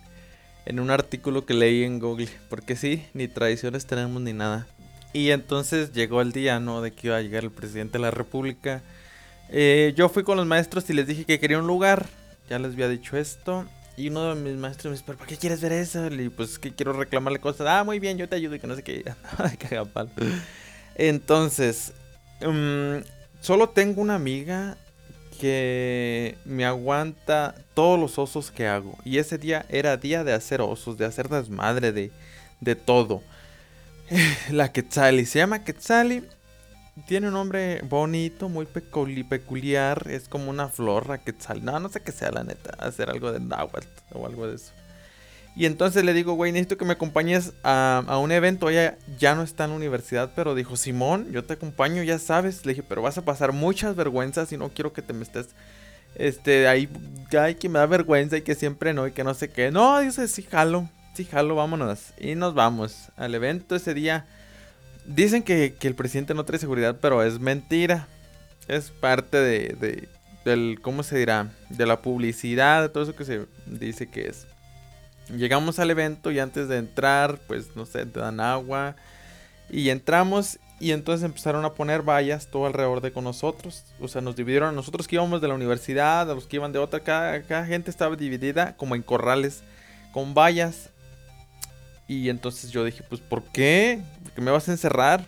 en 0.66 0.80
un 0.80 0.90
artículo 0.90 1.44
que 1.44 1.54
leí 1.54 1.84
en 1.84 1.98
Google. 1.98 2.28
Porque 2.48 2.76
sí, 2.76 3.04
ni 3.12 3.28
tradiciones 3.28 3.86
tenemos 3.86 4.22
ni 4.22 4.32
nada. 4.32 4.66
Y 5.12 5.30
entonces 5.30 5.92
llegó 5.92 6.20
el 6.20 6.32
día, 6.32 6.58
¿no? 6.60 6.82
De 6.82 6.92
que 6.92 7.08
iba 7.08 7.16
a 7.16 7.20
llegar 7.20 7.44
el 7.44 7.50
presidente 7.50 7.98
de 7.98 8.02
la 8.02 8.10
república. 8.10 8.82
Eh, 9.48 9.92
yo 9.96 10.08
fui 10.08 10.24
con 10.24 10.36
los 10.36 10.46
maestros 10.46 10.88
y 10.90 10.92
les 10.92 11.06
dije 11.06 11.24
que 11.24 11.38
quería 11.38 11.58
un 11.58 11.66
lugar. 11.66 12.06
Ya 12.48 12.58
les 12.58 12.72
había 12.72 12.88
dicho 12.88 13.16
esto. 13.16 13.66
Y 13.96 14.08
uno 14.08 14.34
de 14.34 14.40
mis 14.40 14.56
maestros 14.56 14.86
me 14.86 14.90
dice, 14.92 15.04
¿pero 15.06 15.18
para 15.18 15.28
qué 15.28 15.36
quieres 15.36 15.60
ver 15.60 15.72
eso? 15.72 16.06
Y 16.08 16.28
pues 16.28 16.58
que 16.58 16.74
quiero 16.74 16.92
reclamarle 16.92 17.38
cosas. 17.38 17.68
Ah, 17.68 17.84
muy 17.84 18.00
bien, 18.00 18.18
yo 18.18 18.28
te 18.28 18.34
ayudo 18.34 18.56
y 18.56 18.58
que 18.58 18.66
no 18.66 18.74
sé 18.74 18.82
qué. 18.82 19.04
Entonces, 20.96 21.92
um, 22.44 23.02
Solo 23.44 23.68
tengo 23.68 24.00
una 24.00 24.14
amiga 24.14 24.78
que 25.38 26.38
me 26.46 26.64
aguanta 26.64 27.54
todos 27.74 28.00
los 28.00 28.18
osos 28.18 28.50
que 28.50 28.66
hago. 28.66 28.96
Y 29.04 29.18
ese 29.18 29.36
día 29.36 29.66
era 29.68 29.98
día 29.98 30.24
de 30.24 30.32
hacer 30.32 30.62
osos, 30.62 30.96
de 30.96 31.04
hacer 31.04 31.28
desmadre, 31.28 31.92
de, 31.92 32.10
de 32.62 32.74
todo. 32.74 33.22
La 34.50 34.72
Quetzali, 34.72 35.26
se 35.26 35.40
llama 35.40 35.62
Quetzali. 35.62 36.24
Tiene 37.06 37.28
un 37.28 37.34
nombre 37.34 37.82
bonito, 37.82 38.48
muy 38.48 38.64
peculiar. 38.64 40.06
Es 40.08 40.26
como 40.26 40.48
una 40.48 40.70
flor, 40.70 41.06
la 41.10 41.18
Quetzali. 41.18 41.60
No, 41.60 41.78
no 41.78 41.90
sé 41.90 42.00
qué 42.00 42.12
sea 42.12 42.30
la 42.30 42.44
neta. 42.44 42.74
Hacer 42.78 43.10
algo 43.10 43.30
de 43.30 43.40
náhuatl 43.40 43.86
o 44.14 44.24
algo 44.24 44.46
de 44.46 44.54
eso. 44.54 44.72
Y 45.56 45.66
entonces 45.66 46.04
le 46.04 46.14
digo, 46.14 46.34
güey, 46.34 46.50
necesito 46.50 46.76
que 46.76 46.84
me 46.84 46.94
acompañes 46.94 47.52
a, 47.62 48.18
un 48.20 48.32
evento. 48.32 48.70
Ella 48.70 48.98
ya 49.18 49.36
no 49.36 49.42
está 49.42 49.64
en 49.64 49.70
la 49.70 49.76
universidad, 49.76 50.32
pero 50.34 50.54
dijo, 50.54 50.76
Simón, 50.76 51.30
yo 51.30 51.44
te 51.44 51.52
acompaño, 51.54 52.02
ya 52.02 52.18
sabes. 52.18 52.66
Le 52.66 52.72
dije, 52.72 52.82
pero 52.82 53.02
vas 53.02 53.18
a 53.18 53.24
pasar 53.24 53.52
muchas 53.52 53.94
vergüenzas 53.94 54.52
y 54.52 54.56
no 54.56 54.70
quiero 54.70 54.92
que 54.92 55.02
te 55.02 55.12
me 55.12 55.22
estés, 55.22 55.50
este, 56.16 56.66
ahí, 56.66 56.88
ay, 57.38 57.54
que 57.54 57.68
me 57.68 57.78
da 57.78 57.86
vergüenza 57.86 58.36
y 58.36 58.42
que 58.42 58.54
siempre 58.54 58.94
no 58.94 59.06
y 59.06 59.12
que 59.12 59.22
no 59.22 59.32
sé 59.34 59.48
qué. 59.50 59.70
No, 59.70 60.00
dice, 60.00 60.26
sí, 60.26 60.42
jalo, 60.42 60.88
sí, 61.14 61.24
jalo, 61.24 61.54
vámonos. 61.54 62.12
Y 62.18 62.34
nos 62.34 62.54
vamos 62.54 63.10
al 63.16 63.34
evento 63.36 63.76
ese 63.76 63.94
día. 63.94 64.26
Dicen 65.06 65.44
que, 65.44 65.76
el 65.80 65.94
presidente 65.94 66.34
no 66.34 66.44
trae 66.44 66.58
seguridad, 66.58 66.98
pero 67.00 67.22
es 67.22 67.38
mentira. 67.38 68.08
Es 68.66 68.90
parte 68.90 69.36
de, 69.36 69.76
de, 69.78 70.08
del, 70.44 70.80
¿cómo 70.82 71.04
se 71.04 71.16
dirá? 71.16 71.52
De 71.68 71.86
la 71.86 72.02
publicidad, 72.02 72.82
de 72.82 72.88
todo 72.88 73.04
eso 73.04 73.14
que 73.14 73.24
se 73.24 73.46
dice 73.66 74.08
que 74.08 74.28
es. 74.28 74.46
Llegamos 75.28 75.78
al 75.78 75.90
evento 75.90 76.30
y 76.30 76.38
antes 76.38 76.68
de 76.68 76.78
entrar, 76.78 77.38
pues 77.46 77.76
no 77.76 77.86
sé, 77.86 78.04
te 78.06 78.20
dan 78.20 78.40
agua. 78.40 78.96
Y 79.70 79.88
entramos 79.88 80.58
y 80.80 80.92
entonces 80.92 81.24
empezaron 81.24 81.64
a 81.64 81.72
poner 81.72 82.02
vallas 82.02 82.48
todo 82.48 82.66
alrededor 82.66 83.00
de 83.00 83.12
con 83.12 83.24
nosotros. 83.24 83.84
O 84.00 84.08
sea, 84.08 84.20
nos 84.20 84.36
dividieron 84.36 84.68
a 84.68 84.72
nosotros 84.72 85.08
que 85.08 85.16
íbamos 85.16 85.40
de 85.40 85.48
la 85.48 85.54
universidad, 85.54 86.30
a 86.30 86.34
los 86.34 86.46
que 86.46 86.56
iban 86.56 86.72
de 86.72 86.78
otra. 86.78 87.00
Cada, 87.00 87.64
gente 87.64 87.90
estaba 87.90 88.16
dividida 88.16 88.76
como 88.76 88.94
en 88.94 89.02
corrales 89.02 89.62
con 90.12 90.34
vallas. 90.34 90.90
Y 92.06 92.28
entonces 92.28 92.70
yo 92.70 92.84
dije, 92.84 93.02
pues 93.08 93.20
¿por 93.20 93.42
qué? 93.44 94.02
¿Por 94.24 94.32
qué 94.32 94.40
me 94.42 94.50
vas 94.50 94.68
a 94.68 94.72
encerrar? 94.72 95.24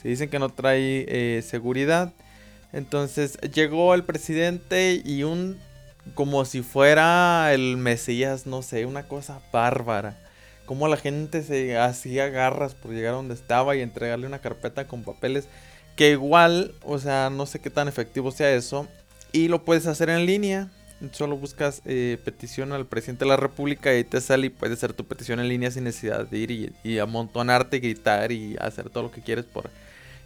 Si 0.00 0.08
dicen 0.08 0.30
que 0.30 0.38
no 0.38 0.48
trae 0.48 1.04
eh, 1.08 1.42
seguridad. 1.42 2.12
Entonces 2.72 3.38
llegó 3.52 3.94
el 3.94 4.04
presidente 4.04 5.02
y 5.04 5.24
un 5.24 5.58
como 6.14 6.44
si 6.44 6.62
fuera 6.62 7.52
el 7.52 7.76
Mesías, 7.76 8.46
no 8.46 8.62
sé, 8.62 8.86
una 8.86 9.08
cosa 9.08 9.40
bárbara. 9.52 10.18
Como 10.64 10.88
la 10.88 10.96
gente 10.96 11.42
se 11.42 11.78
hacía 11.78 12.28
garras 12.28 12.74
por 12.74 12.92
llegar 12.92 13.14
a 13.14 13.16
donde 13.16 13.34
estaba 13.34 13.76
y 13.76 13.82
entregarle 13.82 14.26
una 14.26 14.40
carpeta 14.40 14.86
con 14.86 15.04
papeles. 15.04 15.48
Que 15.96 16.10
igual, 16.10 16.74
o 16.82 16.98
sea, 16.98 17.30
no 17.30 17.46
sé 17.46 17.60
qué 17.60 17.70
tan 17.70 17.88
efectivo 17.88 18.30
sea 18.30 18.52
eso. 18.52 18.86
Y 19.32 19.48
lo 19.48 19.64
puedes 19.64 19.86
hacer 19.86 20.10
en 20.10 20.26
línea. 20.26 20.68
Solo 21.12 21.36
buscas 21.36 21.82
eh, 21.84 22.18
petición 22.24 22.72
al 22.72 22.86
presidente 22.86 23.24
de 23.24 23.28
la 23.28 23.36
república 23.36 23.94
y 23.94 24.02
te 24.02 24.20
sale 24.20 24.46
y 24.46 24.50
puedes 24.50 24.78
hacer 24.78 24.94
tu 24.94 25.04
petición 25.04 25.40
en 25.40 25.48
línea 25.48 25.70
sin 25.70 25.84
necesidad 25.84 26.26
de 26.26 26.38
ir 26.38 26.50
y, 26.50 26.72
y 26.82 26.98
amontonarte, 26.98 27.80
gritar 27.80 28.32
y 28.32 28.56
hacer 28.58 28.88
todo 28.88 29.04
lo 29.04 29.10
que 29.10 29.20
quieres 29.20 29.44
por 29.44 29.70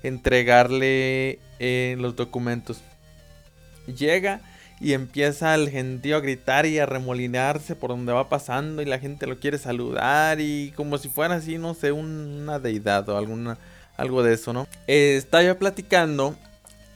entregarle 0.03 1.39
eh, 1.59 1.97
los 1.99 2.17
documentos. 2.17 2.81
Llega 3.87 4.41
y 4.81 4.95
empieza 4.95 5.55
el 5.55 5.69
gentío 5.69 6.17
a 6.17 6.21
gritar 6.21 6.65
y 6.65 6.79
a 6.79 6.87
remolinarse 6.87 7.77
por 7.77 7.91
donde 7.91 8.15
va 8.15 8.31
pasando 8.31 8.81
y 8.81 8.87
la 8.87 8.99
gente 8.99 9.27
lo 9.27 9.39
quiere 9.39 9.59
saludar 9.59 10.41
y 10.41 10.73
como 10.75 10.97
si 10.97 11.11
fuera 11.11 11.35
así, 11.35 11.59
no 11.59 11.75
sé, 11.75 11.93
una 11.93 12.59
deidad 12.59 13.07
o 13.11 13.19
alguna, 13.19 13.59
algo 13.99 14.23
de 14.23 14.33
eso, 14.33 14.55
¿no? 14.55 14.67
Eh, 14.87 15.17
está 15.17 15.43
ya 15.43 15.59
platicando, 15.59 16.35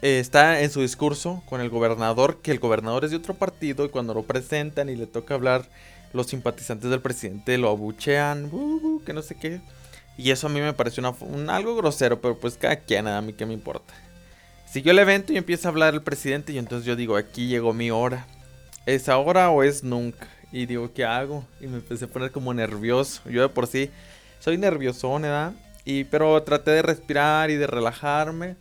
eh, 0.00 0.18
está 0.18 0.62
en 0.62 0.70
su 0.70 0.80
discurso 0.80 1.42
con 1.46 1.60
el 1.60 1.68
gobernador, 1.68 2.40
que 2.40 2.52
el 2.52 2.58
gobernador 2.58 3.04
es 3.04 3.10
de 3.10 3.18
otro 3.18 3.34
partido 3.34 3.84
y 3.84 3.90
cuando 3.90 4.14
lo 4.14 4.22
presentan 4.22 4.88
y 4.88 4.96
le 4.96 5.06
toca 5.06 5.34
hablar, 5.34 5.68
los 6.14 6.28
simpatizantes 6.28 6.90
del 6.90 7.02
presidente 7.02 7.58
lo 7.58 7.68
abuchean, 7.68 8.50
que 9.04 9.12
no 9.12 9.20
sé 9.20 9.34
qué. 9.34 9.60
Y 10.16 10.30
eso 10.30 10.46
a 10.46 10.50
mí 10.50 10.60
me 10.60 10.72
pareció 10.72 11.00
una, 11.00 11.10
un, 11.20 11.50
algo 11.50 11.74
grosero, 11.76 12.20
pero 12.20 12.38
pues 12.38 12.56
cada 12.56 12.76
quien, 12.76 13.08
a 13.08 13.20
mí 13.20 13.32
qué 13.32 13.44
me 13.44 13.52
importa. 13.52 13.92
Siguió 14.74 14.90
el 14.90 14.98
evento 14.98 15.32
y 15.32 15.36
empieza 15.36 15.68
a 15.68 15.70
hablar 15.70 15.94
el 15.94 16.02
presidente 16.02 16.52
y 16.52 16.58
entonces 16.58 16.84
yo 16.84 16.96
digo, 16.96 17.16
aquí 17.16 17.46
llegó 17.46 17.72
mi 17.72 17.92
hora. 17.92 18.26
¿Es 18.86 19.08
ahora 19.08 19.48
o 19.50 19.62
es 19.62 19.84
nunca? 19.84 20.26
Y 20.50 20.66
digo, 20.66 20.92
¿qué 20.92 21.04
hago? 21.04 21.46
Y 21.60 21.68
me 21.68 21.76
empecé 21.76 22.06
a 22.06 22.08
poner 22.08 22.32
como 22.32 22.52
nervioso. 22.52 23.22
Yo 23.30 23.42
de 23.42 23.48
por 23.48 23.68
sí 23.68 23.92
soy 24.40 24.58
nervioso, 24.58 25.14
¿verdad? 25.20 25.52
Y, 25.84 26.02
pero 26.02 26.42
traté 26.42 26.72
de 26.72 26.82
respirar 26.82 27.52
y 27.52 27.54
de 27.54 27.68
relajarme. 27.68 28.56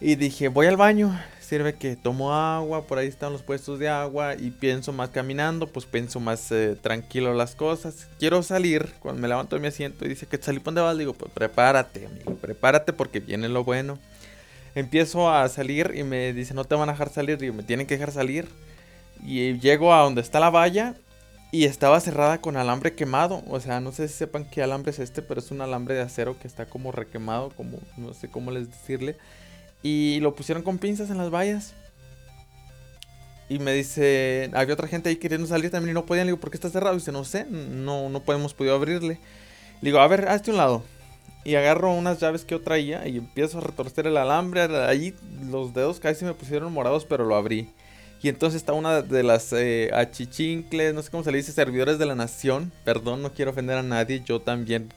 Y 0.00 0.16
dije, 0.16 0.48
voy 0.48 0.66
al 0.66 0.76
baño. 0.76 1.16
sirve 1.40 1.74
que 1.74 1.94
tomo 1.94 2.34
agua, 2.34 2.88
por 2.88 2.98
ahí 2.98 3.06
están 3.06 3.32
los 3.32 3.42
puestos 3.42 3.78
de 3.78 3.88
agua 3.88 4.34
y 4.34 4.50
pienso 4.50 4.92
más 4.92 5.10
caminando, 5.10 5.68
pues 5.68 5.86
pienso 5.86 6.18
más 6.18 6.50
eh, 6.50 6.76
tranquilo 6.82 7.32
las 7.32 7.54
cosas. 7.54 8.08
Quiero 8.18 8.42
salir, 8.42 8.92
cuando 8.98 9.22
me 9.22 9.28
levanto 9.28 9.54
de 9.54 9.62
mi 9.62 9.68
asiento 9.68 10.04
y 10.04 10.08
dice 10.08 10.26
que 10.26 10.36
salí, 10.38 10.58
¿dónde 10.58 10.80
vas? 10.80 10.98
Digo, 10.98 11.14
pues 11.14 11.30
prepárate, 11.32 12.06
amigo, 12.06 12.34
prepárate 12.34 12.92
porque 12.92 13.20
viene 13.20 13.48
lo 13.48 13.62
bueno. 13.62 14.00
Empiezo 14.78 15.28
a 15.28 15.48
salir 15.48 15.92
y 15.96 16.04
me 16.04 16.32
dice, 16.32 16.54
no 16.54 16.64
te 16.64 16.76
van 16.76 16.88
a 16.88 16.92
dejar 16.92 17.08
salir, 17.08 17.36
digo, 17.36 17.52
me 17.52 17.64
tienen 17.64 17.84
que 17.84 17.94
dejar 17.94 18.12
salir. 18.12 18.46
Y 19.26 19.58
llego 19.58 19.92
a 19.92 20.02
donde 20.02 20.20
está 20.20 20.38
la 20.38 20.50
valla 20.50 20.94
y 21.50 21.64
estaba 21.64 21.98
cerrada 21.98 22.40
con 22.40 22.56
alambre 22.56 22.94
quemado. 22.94 23.42
O 23.48 23.58
sea, 23.58 23.80
no 23.80 23.90
sé 23.90 24.06
si 24.06 24.14
sepan 24.14 24.48
qué 24.48 24.62
alambre 24.62 24.92
es 24.92 25.00
este, 25.00 25.20
pero 25.20 25.40
es 25.40 25.50
un 25.50 25.62
alambre 25.62 25.96
de 25.96 26.02
acero 26.02 26.38
que 26.38 26.46
está 26.46 26.66
como 26.66 26.92
requemado, 26.92 27.50
como 27.56 27.80
no 27.96 28.14
sé 28.14 28.30
cómo 28.30 28.52
les 28.52 28.70
decirle. 28.70 29.16
Y 29.82 30.20
lo 30.20 30.36
pusieron 30.36 30.62
con 30.62 30.78
pinzas 30.78 31.10
en 31.10 31.18
las 31.18 31.34
vallas. 31.34 31.74
Y 33.48 33.58
me 33.58 33.72
dice, 33.72 34.48
había 34.54 34.74
otra 34.74 34.86
gente 34.86 35.08
ahí 35.08 35.16
queriendo 35.16 35.48
salir 35.48 35.72
también 35.72 35.90
y 35.90 35.94
no 35.94 36.06
podían. 36.06 36.26
Le 36.26 36.34
digo, 36.34 36.40
¿por 36.40 36.52
qué 36.52 36.56
está 36.56 36.70
cerrado? 36.70 36.94
Y 36.94 36.98
dice, 36.98 37.10
no 37.10 37.24
sé, 37.24 37.46
no, 37.46 38.08
no 38.10 38.20
podemos 38.20 38.54
podido 38.54 38.76
abrirle. 38.76 39.18
Le 39.80 39.90
digo, 39.90 39.98
a 39.98 40.06
ver, 40.06 40.28
hazte 40.28 40.52
un 40.52 40.56
lado. 40.56 40.84
Y 41.48 41.56
agarro 41.56 41.94
unas 41.94 42.20
llaves 42.20 42.44
que 42.44 42.54
yo 42.54 42.60
traía 42.60 43.08
y 43.08 43.16
empiezo 43.16 43.56
a 43.56 43.62
retorcer 43.62 44.06
el 44.06 44.18
alambre. 44.18 44.60
Ahí 44.84 45.14
los 45.50 45.72
dedos 45.72 45.98
casi 45.98 46.26
me 46.26 46.34
pusieron 46.34 46.70
morados, 46.70 47.06
pero 47.06 47.24
lo 47.24 47.36
abrí. 47.36 47.70
Y 48.22 48.28
entonces 48.28 48.60
está 48.60 48.74
una 48.74 49.00
de 49.00 49.22
las 49.22 49.54
eh, 49.54 49.88
achichincles, 49.94 50.92
no 50.92 51.00
sé 51.00 51.10
cómo 51.10 51.24
se 51.24 51.32
le 51.32 51.38
dice, 51.38 51.52
servidores 51.52 51.98
de 51.98 52.04
la 52.04 52.14
nación. 52.14 52.70
Perdón, 52.84 53.22
no 53.22 53.32
quiero 53.32 53.52
ofender 53.52 53.78
a 53.78 53.82
nadie. 53.82 54.20
Yo 54.22 54.42
también 54.42 54.92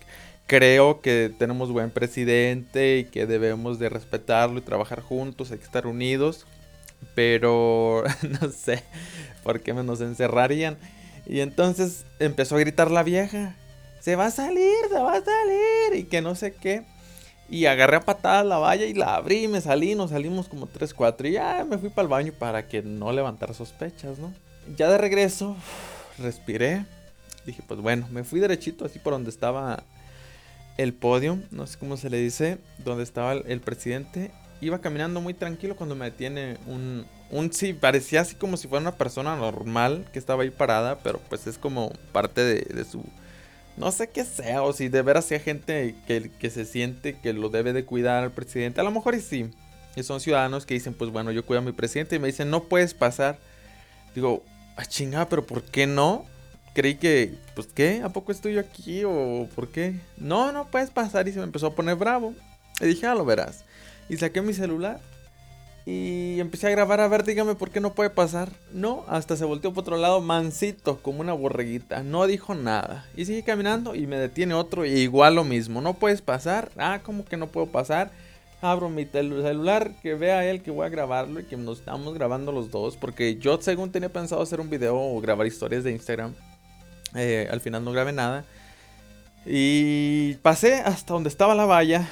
creo 0.46 1.00
que 1.00 1.32
tenemos 1.40 1.72
buen 1.72 1.90
presidente 1.90 2.98
y 2.98 3.06
que 3.06 3.26
debemos 3.26 3.80
de 3.80 3.88
respetarlo 3.88 4.58
y 4.58 4.62
trabajar 4.62 5.00
juntos, 5.00 5.52
hay 5.52 5.60
que 5.60 5.64
estar 5.64 5.88
unidos. 5.88 6.46
Pero 7.16 8.04
no 8.42 8.52
sé 8.52 8.84
por 9.42 9.62
qué 9.62 9.74
me 9.74 9.84
nos 9.84 10.02
encerrarían. 10.02 10.78
Y 11.26 11.40
entonces 11.40 12.04
empezó 12.20 12.58
a 12.58 12.60
gritar 12.60 12.92
la 12.92 13.04
vieja. 13.04 13.56
Se 14.02 14.16
va 14.16 14.26
a 14.26 14.32
salir, 14.32 14.76
se 14.90 15.00
va 15.00 15.14
a 15.14 15.24
salir. 15.24 15.81
Y 15.94 16.04
que 16.04 16.22
no 16.22 16.36
sé 16.36 16.54
qué. 16.54 16.84
Y 17.50 17.66
agarré 17.66 17.98
a 17.98 18.02
patadas 18.02 18.46
la 18.46 18.58
valla 18.58 18.86
y 18.86 18.94
la 18.94 19.16
abrí, 19.16 19.48
me 19.48 19.60
salí, 19.60 19.94
nos 19.94 20.12
salimos 20.12 20.48
como 20.48 20.68
3, 20.68 20.94
4 20.94 21.28
y 21.28 21.32
ya 21.34 21.66
me 21.70 21.78
fui 21.78 21.90
para 21.90 22.04
el 22.04 22.08
baño 22.08 22.34
para 22.34 22.68
que 22.68 22.82
no 22.82 23.12
levantara 23.12 23.54
sospechas, 23.54 24.20
¿no? 24.20 24.34
Ya 24.78 24.90
de 24.90 24.98
regreso, 24.98 25.58
respiré. 26.18 26.86
Dije, 27.46 27.62
pues 27.68 27.82
bueno, 27.82 28.08
me 28.12 28.24
fui 28.24 28.40
derechito 28.40 28.86
así 28.86 29.00
por 29.00 29.14
donde 29.14 29.30
estaba 29.30 29.84
el 30.78 30.94
podio, 30.94 31.40
no 31.52 31.68
sé 31.68 31.78
cómo 31.78 31.98
se 31.98 32.10
le 32.10 32.18
dice, 32.18 32.58
donde 32.78 33.04
estaba 33.04 33.34
el, 33.34 33.60
presidente. 33.62 34.32
Iba 34.62 34.80
caminando 34.80 35.22
muy 35.22 35.34
tranquilo 35.34 35.76
cuando 35.76 35.96
me 35.96 36.06
detiene 36.06 36.58
un, 36.68 37.06
un 37.32 37.52
sí, 37.52 37.74
parecía 37.74 38.22
así 38.22 38.36
como 38.36 38.58
si 38.58 38.68
fuera 38.68 38.82
una 38.82 38.98
persona 38.98 39.36
normal 39.36 40.06
que 40.14 40.20
estaba 40.20 40.44
ahí 40.44 40.52
parada, 40.52 41.00
pero 41.00 41.20
pues 41.30 41.48
es 41.48 41.58
como 41.58 41.92
parte 42.12 42.44
de, 42.44 42.86
su, 42.86 43.04
no 43.78 43.92
sé 43.92 44.10
qué 44.10 44.24
sea, 44.24 44.64
o 44.64 44.74
si 44.74 44.90
de 44.90 45.02
veras 45.02 45.26
sea 45.26 45.40
gente 45.40 45.96
que, 46.08 46.30
que 46.40 46.50
se 46.50 46.66
siente 46.66 47.18
que 47.20 47.34
lo 47.34 47.50
debe 47.50 47.74
de 47.74 47.86
cuidar 47.86 48.24
al 48.24 48.32
presidente, 48.32 48.82
a 48.82 48.84
lo 48.84 48.92
mejor 48.92 49.16
y 49.16 49.22
sí, 49.22 49.52
son 50.04 50.20
ciudadanos 50.20 50.66
que 50.66 50.74
dicen, 50.74 50.94
pues 50.94 51.12
bueno, 51.12 51.32
yo 51.32 51.46
cuido 51.46 51.60
a 51.60 51.64
mi 51.64 51.72
presidente 51.72 52.16
y 52.16 52.20
me 52.20 52.28
dicen, 52.28 52.50
no 52.50 52.64
puedes 52.64 52.94
pasar. 52.94 53.38
Digo, 54.16 54.44
a 54.78 54.82
ah, 54.82 54.86
chingada, 54.86 55.28
pero 55.30 55.46
¿por 55.46 55.64
qué 55.64 55.88
no? 55.88 56.26
creí 56.74 56.96
que, 56.96 57.36
pues, 57.56 57.68
¿qué? 57.68 58.02
¿A 58.04 58.10
poco 58.10 58.32
estoy 58.32 58.54
yo 58.54 58.60
aquí 58.60 59.04
o 59.06 59.48
por 59.56 59.70
qué? 59.70 60.00
No, 60.18 60.52
no 60.52 60.68
puedes 60.68 60.90
pasar 60.90 61.28
y 61.28 61.34
se 61.34 61.40
me 61.40 61.46
empezó 61.46 61.68
a 61.68 61.76
poner 61.76 61.96
bravo. 61.96 62.34
Y 62.80 62.86
dije, 62.86 63.08
ah, 63.08 63.16
lo 63.16 63.26
verás. 63.26 63.66
Y 64.10 64.18
saqué 64.18 64.42
mi 64.42 64.54
celular 64.54 65.00
y 65.86 66.40
empecé 66.40 66.68
a 66.68 66.72
grabar, 66.72 67.00
a 67.00 67.08
ver, 67.08 67.24
dígame 67.24 67.56
por 67.56 67.72
qué 67.72 67.80
no 67.80 67.94
puede 67.94 68.12
pasar. 68.12 68.50
No, 68.72 69.04
hasta 69.08 69.36
se 69.36 69.46
volteó 69.46 69.74
por 69.74 69.82
otro 69.82 69.98
lado, 69.98 70.22
mansito, 70.22 71.02
como 71.02 71.22
una 71.22 71.34
borreguita. 71.34 72.04
No 72.04 72.28
dijo 72.28 72.54
nada. 72.54 73.06
Y 73.16 73.26
sigue 73.26 73.44
caminando 73.44 73.96
y 73.96 74.06
me 74.06 74.18
detiene 74.18 74.54
otro 74.54 74.86
y 74.86 74.92
igual 74.92 75.36
lo 75.36 75.44
mismo. 75.44 75.82
No 75.82 75.96
puedes 75.96 76.22
pasar. 76.22 76.72
Ah, 76.78 77.00
¿cómo 77.04 77.26
que 77.26 77.38
no 77.38 77.48
puedo 77.48 77.68
pasar? 77.68 78.12
Abro 78.62 78.90
mi 78.90 79.06
celular, 79.06 79.94
que 80.04 80.14
vea 80.14 80.46
él 80.46 80.62
que 80.62 80.70
voy 80.70 80.86
a 80.86 80.90
grabarlo 80.90 81.40
y 81.40 81.46
que 81.46 81.58
nos 81.58 81.80
estamos 81.80 82.14
grabando 82.14 82.52
los 82.52 82.70
dos. 82.70 82.96
Porque 82.96 83.38
yo 83.38 83.60
según 83.60 83.92
tenía 83.92 84.10
pensado 84.10 84.44
hacer 84.44 84.62
un 84.62 84.70
video 84.70 84.96
o 84.96 85.20
grabar 85.20 85.48
historias 85.48 85.84
de 85.84 85.92
Instagram. 85.92 86.36
Eh, 87.16 87.48
al 87.52 87.60
final 87.60 87.84
no 87.84 87.92
grabé 87.92 88.12
nada. 88.12 88.46
Y 89.48 90.36
pasé 90.44 90.76
hasta 90.76 91.16
donde 91.16 91.30
estaba 91.30 91.56
la 91.56 91.66
valla 91.66 92.08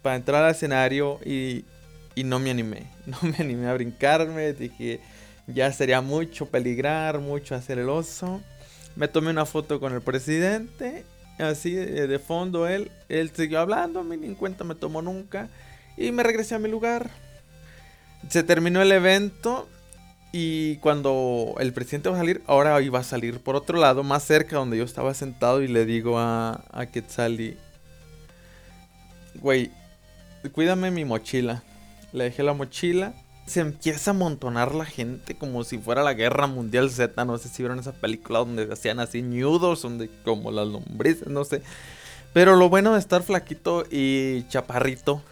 para 0.00 0.16
entrar 0.16 0.42
al 0.42 0.52
escenario 0.52 1.20
y, 1.22 1.66
y 2.14 2.24
no 2.24 2.38
me 2.38 2.50
animé. 2.50 2.86
No 3.06 3.18
me 3.22 3.36
animé 3.38 3.66
a 3.66 3.74
brincarme. 3.74 4.52
Dije, 4.52 5.00
ya 5.46 5.72
sería 5.72 6.00
mucho 6.00 6.46
peligrar, 6.46 7.18
mucho 7.18 7.54
hacer 7.54 7.78
el 7.78 7.88
oso. 7.88 8.40
Me 8.96 9.08
tomé 9.08 9.30
una 9.30 9.46
foto 9.46 9.80
con 9.80 9.92
el 9.92 10.00
presidente. 10.00 11.04
Así 11.38 11.72
de 11.72 12.18
fondo 12.18 12.68
él. 12.68 12.90
Él 13.08 13.30
siguió 13.34 13.60
hablando, 13.60 14.04
ni 14.04 14.26
en 14.26 14.34
cuenta 14.34 14.62
me 14.64 14.74
tomó 14.74 15.02
nunca. 15.02 15.48
Y 15.96 16.12
me 16.12 16.22
regresé 16.22 16.54
a 16.54 16.58
mi 16.58 16.68
lugar. 16.68 17.10
Se 18.28 18.42
terminó 18.42 18.82
el 18.82 18.92
evento 18.92 19.66
y 20.32 20.76
cuando 20.76 21.56
el 21.58 21.72
presidente 21.72 22.08
va 22.08 22.16
a 22.16 22.18
salir, 22.18 22.42
ahora 22.46 22.80
iba 22.80 23.00
a 23.00 23.04
salir 23.04 23.40
por 23.40 23.56
otro 23.56 23.78
lado, 23.78 24.04
más 24.04 24.22
cerca 24.22 24.56
donde 24.56 24.78
yo 24.78 24.84
estaba 24.84 25.12
sentado 25.14 25.62
y 25.62 25.68
le 25.68 25.84
digo 25.84 26.18
a, 26.18 26.64
a 26.70 26.86
Quetzali, 26.86 27.56
güey, 29.40 29.72
cuídame 30.52 30.90
mi 30.90 31.04
mochila. 31.04 31.64
Le 32.12 32.24
dejé 32.24 32.42
la 32.42 32.54
mochila. 32.54 33.14
Se 33.46 33.60
empieza 33.60 34.10
a 34.10 34.14
amontonar 34.14 34.74
la 34.74 34.84
gente 34.84 35.34
como 35.34 35.64
si 35.64 35.78
fuera 35.78 36.02
la 36.02 36.14
guerra 36.14 36.46
mundial 36.46 36.90
Z. 36.90 37.24
No 37.24 37.36
sé 37.38 37.48
si 37.48 37.62
vieron 37.62 37.78
esa 37.78 37.92
película 37.92 38.40
donde 38.40 38.72
hacían 38.72 39.00
así 39.00 39.22
nudos, 39.22 39.82
donde 39.82 40.08
como 40.24 40.50
las 40.50 40.68
lombrices, 40.68 41.28
no 41.28 41.44
sé. 41.44 41.62
Pero 42.32 42.54
lo 42.56 42.68
bueno 42.68 42.92
de 42.92 43.00
estar 43.00 43.22
flaquito 43.22 43.84
y 43.90 44.46
chaparrito 44.48 45.22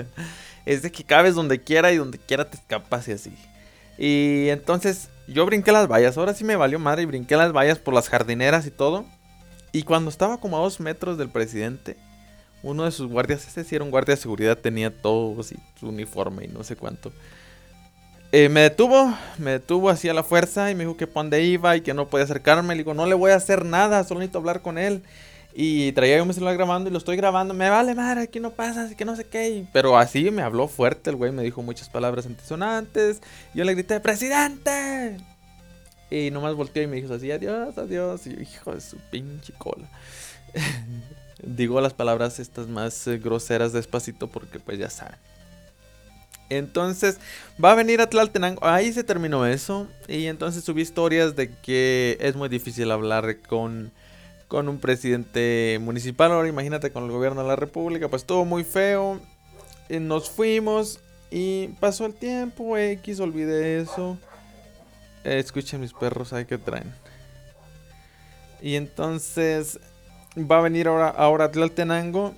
es 0.66 0.82
de 0.82 0.90
que 0.90 1.04
cabes 1.04 1.34
donde 1.34 1.60
quiera 1.60 1.92
y 1.92 1.98
donde 1.98 2.18
quiera 2.18 2.50
te 2.50 2.56
escapas 2.56 3.06
y 3.06 3.12
así. 3.12 3.32
Y 3.96 4.48
entonces 4.48 5.08
yo 5.28 5.46
brinqué 5.46 5.70
las 5.70 5.86
vallas. 5.86 6.18
Ahora 6.18 6.34
sí 6.34 6.44
me 6.44 6.56
valió 6.56 6.78
madre 6.78 7.02
y 7.02 7.06
brinqué 7.06 7.36
las 7.36 7.52
vallas 7.52 7.78
por 7.78 7.94
las 7.94 8.08
jardineras 8.08 8.66
y 8.66 8.70
todo. 8.70 9.04
Y 9.70 9.84
cuando 9.84 10.10
estaba 10.10 10.38
como 10.38 10.58
a 10.58 10.60
dos 10.60 10.80
metros 10.80 11.16
del 11.16 11.30
presidente, 11.30 11.96
uno 12.62 12.84
de 12.84 12.90
sus 12.92 13.10
guardias, 13.10 13.46
este 13.46 13.64
sí 13.64 13.74
era 13.74 13.84
un 13.84 13.90
guardia 13.90 14.14
de 14.14 14.20
seguridad, 14.20 14.56
tenía 14.56 14.94
todo 14.96 15.42
su 15.42 15.88
uniforme 15.88 16.44
y 16.44 16.48
no 16.48 16.62
sé 16.64 16.76
cuánto. 16.76 17.12
Eh, 18.34 18.48
me 18.48 18.60
detuvo, 18.60 19.14
me 19.36 19.52
detuvo 19.52 19.90
así 19.90 20.08
a 20.08 20.14
la 20.14 20.22
fuerza 20.22 20.70
y 20.70 20.74
me 20.74 20.84
dijo 20.84 20.96
que 20.96 21.06
por 21.06 21.24
dónde 21.24 21.42
iba 21.42 21.76
y 21.76 21.82
que 21.82 21.92
no 21.92 22.08
podía 22.08 22.24
acercarme. 22.24 22.74
Le 22.74 22.78
digo, 22.78 22.94
no 22.94 23.04
le 23.04 23.14
voy 23.14 23.32
a 23.32 23.36
hacer 23.36 23.66
nada, 23.66 24.04
solo 24.04 24.20
necesito 24.20 24.38
hablar 24.38 24.62
con 24.62 24.78
él. 24.78 25.02
Y 25.54 25.92
traía 25.92 26.16
yo 26.16 26.24
mi 26.24 26.32
celular 26.32 26.56
grabando 26.56 26.88
y 26.88 26.92
lo 26.92 26.98
estoy 26.98 27.16
grabando. 27.16 27.52
Me 27.52 27.68
vale 27.68 27.94
madre, 27.94 28.22
aquí 28.22 28.40
no 28.40 28.52
pasa, 28.52 28.84
así 28.84 28.94
que 28.94 29.04
no 29.04 29.16
sé 29.16 29.24
qué. 29.24 29.66
Pero 29.72 29.98
así 29.98 30.30
me 30.30 30.40
habló 30.40 30.66
fuerte 30.66 31.10
el 31.10 31.16
güey, 31.16 31.30
me 31.30 31.42
dijo 31.42 31.62
muchas 31.62 31.90
palabras 31.90 32.24
antisonantes. 32.24 33.20
Yo 33.52 33.64
le 33.64 33.74
grité, 33.74 34.00
¡Presidente! 34.00 35.18
Y 36.10 36.30
nomás 36.30 36.54
volteó 36.54 36.82
y 36.82 36.86
me 36.86 36.96
dijo 36.96 37.12
así, 37.12 37.30
adiós, 37.30 37.76
adiós. 37.76 38.26
Y 38.26 38.36
yo, 38.36 38.40
hijo 38.40 38.74
de 38.74 38.80
su 38.80 38.96
pinche 39.10 39.52
cola. 39.58 39.88
Digo 41.42 41.80
las 41.80 41.94
palabras 41.94 42.38
estas 42.38 42.68
más 42.68 43.06
eh, 43.06 43.18
groseras 43.18 43.72
despacito 43.72 44.28
porque 44.28 44.60
pues 44.60 44.78
ya 44.78 44.90
saben. 44.90 45.16
Entonces 46.48 47.18
va 47.62 47.72
a 47.72 47.74
venir 47.74 48.00
a 48.00 48.08
Tlaltenango. 48.08 48.64
Ahí 48.64 48.92
se 48.92 49.04
terminó 49.04 49.46
eso. 49.46 49.88
Y 50.06 50.26
entonces 50.26 50.64
subí 50.64 50.82
historias 50.82 51.34
de 51.34 51.50
que 51.50 52.18
es 52.20 52.36
muy 52.36 52.48
difícil 52.48 52.90
hablar 52.90 53.38
con 53.40 53.90
con 54.52 54.68
un 54.68 54.78
presidente 54.78 55.78
municipal. 55.80 56.30
Ahora 56.30 56.46
imagínate 56.46 56.92
con 56.92 57.04
el 57.04 57.10
gobierno 57.10 57.40
de 57.40 57.48
la 57.48 57.56
república, 57.56 58.08
pues 58.08 58.26
todo 58.26 58.44
muy 58.44 58.64
feo. 58.64 59.18
Y 59.88 59.98
nos 59.98 60.28
fuimos 60.28 61.00
y 61.30 61.68
pasó 61.80 62.04
el 62.04 62.12
tiempo, 62.12 62.76
X, 62.76 63.18
olvidé 63.20 63.80
eso. 63.80 64.18
Eh, 65.24 65.38
escuchen 65.38 65.80
mis 65.80 65.94
perros, 65.94 66.34
hay 66.34 66.44
que 66.44 66.58
traen. 66.58 66.92
Y 68.60 68.74
entonces 68.74 69.80
va 70.36 70.58
a 70.58 70.62
venir 70.62 70.88
ahora, 70.88 71.08
ahora 71.08 71.50
Tlaltenango. 71.50 72.34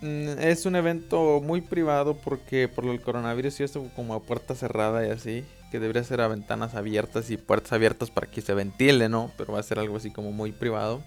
Mm, 0.00 0.38
es 0.40 0.66
un 0.66 0.76
evento 0.76 1.40
muy 1.40 1.60
privado 1.60 2.16
porque 2.16 2.68
por 2.68 2.84
el 2.86 3.00
coronavirus 3.00 3.60
y 3.60 3.62
esto 3.62 3.86
como 3.94 4.14
a 4.14 4.22
puerta 4.22 4.54
cerrada 4.54 5.06
y 5.06 5.10
así. 5.10 5.44
Que 5.70 5.80
debería 5.80 6.04
ser 6.04 6.20
a 6.20 6.28
ventanas 6.28 6.74
abiertas 6.74 7.30
y 7.30 7.36
puertas 7.36 7.72
abiertas 7.72 8.10
para 8.10 8.26
que 8.26 8.42
se 8.42 8.52
ventile, 8.52 9.08
¿no? 9.08 9.30
Pero 9.38 9.54
va 9.54 9.60
a 9.60 9.62
ser 9.62 9.78
algo 9.78 9.96
así 9.96 10.10
como 10.10 10.30
muy 10.32 10.52
privado. 10.52 11.02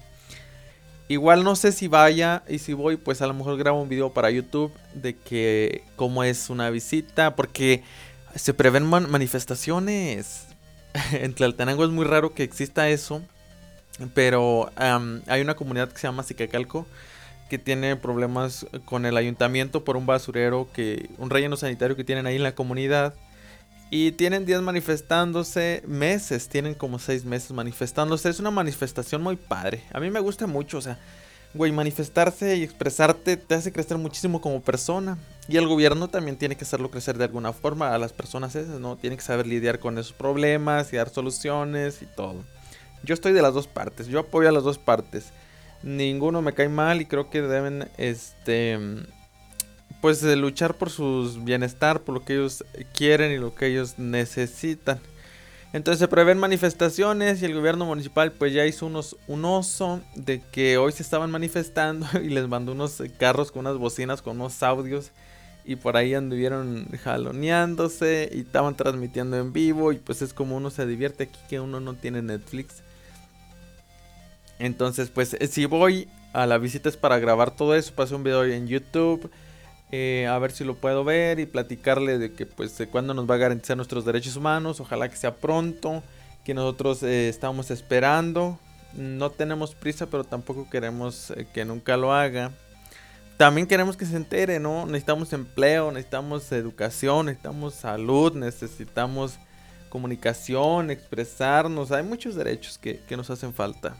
Igual 1.08 1.44
no 1.44 1.54
sé 1.54 1.70
si 1.70 1.86
vaya 1.86 2.42
y 2.48 2.58
si 2.58 2.72
voy, 2.72 2.96
pues 2.96 3.22
a 3.22 3.28
lo 3.28 3.34
mejor 3.34 3.56
grabo 3.56 3.80
un 3.80 3.88
video 3.88 4.12
para 4.12 4.30
YouTube 4.30 4.72
de 4.92 5.14
que 5.14 5.84
cómo 5.94 6.24
es 6.24 6.50
una 6.50 6.68
visita, 6.70 7.36
porque 7.36 7.84
se 8.34 8.54
prevén 8.54 8.84
manifestaciones. 8.84 10.46
en 11.12 11.34
Tlaltenango 11.34 11.84
es 11.84 11.90
muy 11.90 12.04
raro 12.04 12.34
que 12.34 12.42
exista 12.42 12.88
eso, 12.88 13.22
pero 14.14 14.70
hay 14.76 15.40
una 15.40 15.54
comunidad 15.54 15.90
que 15.90 15.98
se 15.98 16.06
llama 16.06 16.22
Sicacalco 16.22 16.86
que 17.48 17.58
tiene 17.58 17.96
problemas 17.96 18.66
con 18.84 19.06
el 19.06 19.16
ayuntamiento 19.16 19.84
por 19.84 19.96
un 19.96 20.04
basurero 20.04 20.68
que 20.72 21.08
un 21.18 21.30
relleno 21.30 21.56
sanitario 21.56 21.94
que 21.96 22.04
tienen 22.04 22.26
ahí 22.26 22.36
en 22.36 22.42
la 22.42 22.54
comunidad 22.54 23.14
Y 23.88 24.12
tienen 24.12 24.46
días 24.46 24.62
manifestándose, 24.62 25.82
meses, 25.86 26.48
tienen 26.48 26.74
como 26.74 26.98
seis 26.98 27.24
meses 27.24 27.52
manifestándose. 27.52 28.28
Es 28.28 28.40
una 28.40 28.50
manifestación 28.50 29.22
muy 29.22 29.36
padre. 29.36 29.82
A 29.92 30.00
mí 30.00 30.10
me 30.10 30.18
gusta 30.20 30.46
mucho, 30.48 30.78
o 30.78 30.80
sea, 30.80 30.98
güey, 31.54 31.70
manifestarse 31.70 32.56
y 32.56 32.64
expresarte 32.64 33.36
te 33.36 33.54
hace 33.54 33.72
crecer 33.72 33.96
muchísimo 33.98 34.40
como 34.40 34.60
persona. 34.60 35.18
Y 35.48 35.56
el 35.56 35.68
gobierno 35.68 36.08
también 36.08 36.36
tiene 36.36 36.56
que 36.56 36.64
hacerlo 36.64 36.90
crecer 36.90 37.16
de 37.16 37.24
alguna 37.24 37.52
forma 37.52 37.94
a 37.94 37.98
las 37.98 38.12
personas 38.12 38.56
esas, 38.56 38.80
¿no? 38.80 38.96
Tiene 38.96 39.16
que 39.16 39.22
saber 39.22 39.46
lidiar 39.46 39.78
con 39.78 39.98
esos 39.98 40.12
problemas 40.12 40.92
y 40.92 40.96
dar 40.96 41.08
soluciones 41.10 42.02
y 42.02 42.06
todo. 42.06 42.42
Yo 43.02 43.14
estoy 43.14 43.32
de 43.32 43.42
las 43.42 43.54
dos 43.54 43.66
partes, 43.66 44.08
yo 44.08 44.20
apoyo 44.20 44.48
a 44.48 44.52
las 44.52 44.64
dos 44.64 44.78
partes. 44.78 45.32
Ninguno 45.82 46.42
me 46.42 46.54
cae 46.54 46.68
mal 46.68 47.00
y 47.00 47.06
creo 47.06 47.30
que 47.30 47.42
deben, 47.42 47.88
este, 47.98 48.78
pues 50.00 50.22
luchar 50.22 50.74
por 50.74 50.90
su 50.90 51.40
bienestar, 51.42 52.00
por 52.00 52.14
lo 52.14 52.24
que 52.24 52.34
ellos 52.34 52.64
quieren 52.94 53.32
y 53.32 53.38
lo 53.38 53.54
que 53.54 53.66
ellos 53.66 53.98
necesitan. 53.98 55.00
Entonces 55.72 55.98
se 55.98 56.08
prevén 56.08 56.38
manifestaciones 56.38 57.42
y 57.42 57.44
el 57.44 57.54
gobierno 57.54 57.84
municipal 57.84 58.32
pues 58.32 58.52
ya 58.52 58.64
hizo 58.64 58.86
unos, 58.86 59.16
un 59.26 59.44
oso 59.44 60.00
de 60.14 60.40
que 60.40 60.78
hoy 60.78 60.92
se 60.92 61.02
estaban 61.02 61.30
manifestando 61.30 62.06
y 62.22 62.30
les 62.30 62.48
mandó 62.48 62.72
unos 62.72 63.02
carros 63.18 63.52
con 63.52 63.66
unas 63.66 63.76
bocinas, 63.76 64.22
con 64.22 64.40
unos 64.40 64.62
audios 64.62 65.12
y 65.66 65.76
por 65.76 65.96
ahí 65.96 66.14
anduvieron 66.14 66.88
jaloneándose 67.02 68.30
y 68.32 68.40
estaban 68.40 68.76
transmitiendo 68.76 69.36
en 69.36 69.52
vivo 69.52 69.92
y 69.92 69.96
pues 69.96 70.22
es 70.22 70.32
como 70.32 70.56
uno 70.56 70.70
se 70.70 70.86
divierte 70.86 71.24
aquí 71.24 71.40
que 71.48 71.60
uno 71.60 71.80
no 71.80 71.94
tiene 71.94 72.22
Netflix. 72.22 72.82
Entonces 74.58 75.10
pues 75.10 75.36
si 75.50 75.66
voy 75.66 76.08
a 76.32 76.46
la 76.46 76.58
visita 76.58 76.88
es 76.88 76.96
para 76.96 77.18
grabar 77.18 77.50
todo 77.50 77.74
eso, 77.74 77.94
pasé 77.94 78.14
un 78.14 78.24
video 78.24 78.44
en 78.44 78.66
YouTube 78.66 79.30
eh, 79.92 80.26
a 80.28 80.36
ver 80.38 80.50
si 80.50 80.64
lo 80.64 80.74
puedo 80.74 81.04
ver 81.04 81.38
y 81.38 81.46
platicarle 81.46 82.18
de 82.18 82.32
que 82.32 82.44
pues 82.44 82.76
de 82.76 82.88
cuándo 82.88 83.14
nos 83.14 83.30
va 83.30 83.36
a 83.36 83.38
garantizar 83.38 83.76
nuestros 83.76 84.04
derechos 84.04 84.36
humanos, 84.36 84.80
ojalá 84.80 85.08
que 85.08 85.16
sea 85.16 85.36
pronto, 85.36 86.02
que 86.44 86.54
nosotros 86.54 87.02
eh, 87.04 87.28
estamos 87.28 87.70
esperando, 87.70 88.58
no 88.94 89.30
tenemos 89.30 89.74
prisa 89.74 90.06
pero 90.06 90.24
tampoco 90.24 90.68
queremos 90.68 91.30
eh, 91.30 91.46
que 91.52 91.64
nunca 91.64 91.96
lo 91.96 92.12
haga. 92.12 92.50
También 93.36 93.66
queremos 93.66 93.98
que 93.98 94.06
se 94.06 94.16
entere, 94.16 94.58
¿no? 94.58 94.86
Necesitamos 94.86 95.32
empleo, 95.34 95.92
necesitamos 95.92 96.50
educación, 96.52 97.26
necesitamos 97.26 97.74
salud, 97.74 98.34
necesitamos 98.34 99.38
comunicación, 99.90 100.90
expresarnos, 100.90 101.92
hay 101.92 102.02
muchos 102.02 102.34
derechos 102.34 102.78
que 102.78 103.16
nos 103.16 103.28
hacen 103.30 103.52
falta. 103.52 103.94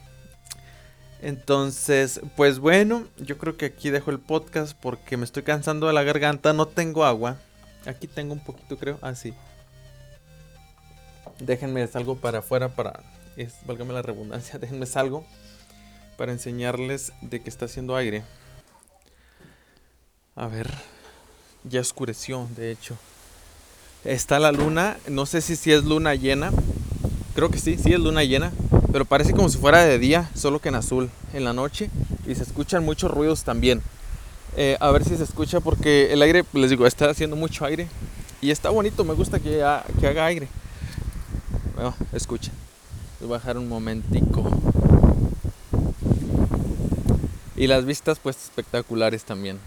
Entonces, 1.23 2.21
pues 2.37 2.59
bueno, 2.59 3.07
yo 3.17 3.39
creo 3.39 3.57
que 3.57 3.67
aquí 3.67 3.91
dejo 3.91 4.11
el 4.11 4.19
podcast 4.19 4.77
porque 4.79 5.17
me 5.17 5.25
estoy 5.25 5.43
cansando 5.43 5.87
de 5.87 5.93
la 5.93 6.03
garganta, 6.03 6.53
no 6.53 6.67
tengo 6.67 7.05
agua. 7.05 7.39
Aquí 7.87 8.07
tengo 8.07 8.33
un 8.33 8.41
poquito, 8.41 8.77
creo. 8.77 8.99
Ah, 9.01 9.15
sí. 9.15 9.33
Déjenme 11.39 11.87
salgo 11.87 12.17
para 12.17 12.41
afuera 12.41 12.69
para... 12.69 13.01
Es, 13.37 13.55
válgame 13.67 13.93
la 13.93 14.03
redundancia, 14.03 14.59
déjenme 14.61 14.87
salgo 14.87 15.27
para 16.17 16.33
enseñarles 16.33 17.13
de 17.21 17.43
que 17.43 17.51
está 17.51 17.67
haciendo 17.67 17.97
aire. 17.97 18.23
A 20.35 20.49
ver, 20.49 20.71
ya 21.65 21.81
oscureció, 21.81 22.49
de 22.57 22.71
hecho. 22.71 22.97
Está 24.05 24.39
la 24.39 24.53
luna, 24.53 24.99
no 25.09 25.27
sé 25.27 25.41
si, 25.41 25.57
si 25.57 25.73
es 25.73 25.85
luna 25.85 26.15
llena. 26.15 26.53
Creo 27.35 27.51
que 27.51 27.59
sí, 27.59 27.77
sí 27.77 27.93
es 27.93 28.01
luna 28.01 28.23
llena. 28.25 28.53
Pero 28.97 29.05
parece 29.05 29.35
como 29.35 29.51
si 29.51 29.59
fuera 29.59 29.85
de 29.85 29.99
día, 29.99 30.31
solo 30.35 30.59
que 30.59 30.71
en 30.71 30.75
azul, 30.75 31.11
en 31.35 31.45
la 31.45 31.53
noche. 31.53 31.91
Y 32.27 32.35
se 32.35 32.45
escuchan 32.45 32.83
muchos 32.83 33.11
ruidos 33.11 33.45
también. 33.45 33.83
Eh, 34.57 34.79
a 34.81 34.91
ver 34.91 35.05
si 35.05 35.15
se 35.19 35.23
escucha 35.23 35.61
porque 35.61 36.15
el 36.15 36.23
aire, 36.23 36.47
les 36.55 36.71
digo, 36.71 36.87
está 36.87 37.11
haciendo 37.11 37.37
mucho 37.37 37.67
aire. 37.67 37.89
Y 38.41 38.51
está 38.51 38.71
bonito, 38.71 39.05
me 39.05 39.13
gusta 39.13 39.39
que, 39.39 39.63
que 40.01 40.07
haga 40.07 40.25
aire. 40.25 40.49
Bueno, 41.75 41.95
escuchen. 42.15 42.55
Voy 43.21 43.29
a 43.29 43.33
bajar 43.33 43.59
un 43.59 43.69
momentico. 43.69 44.51
Y 47.55 47.67
las 47.67 47.85
vistas 47.85 48.19
pues 48.19 48.45
espectaculares 48.45 49.25
también. 49.25 49.59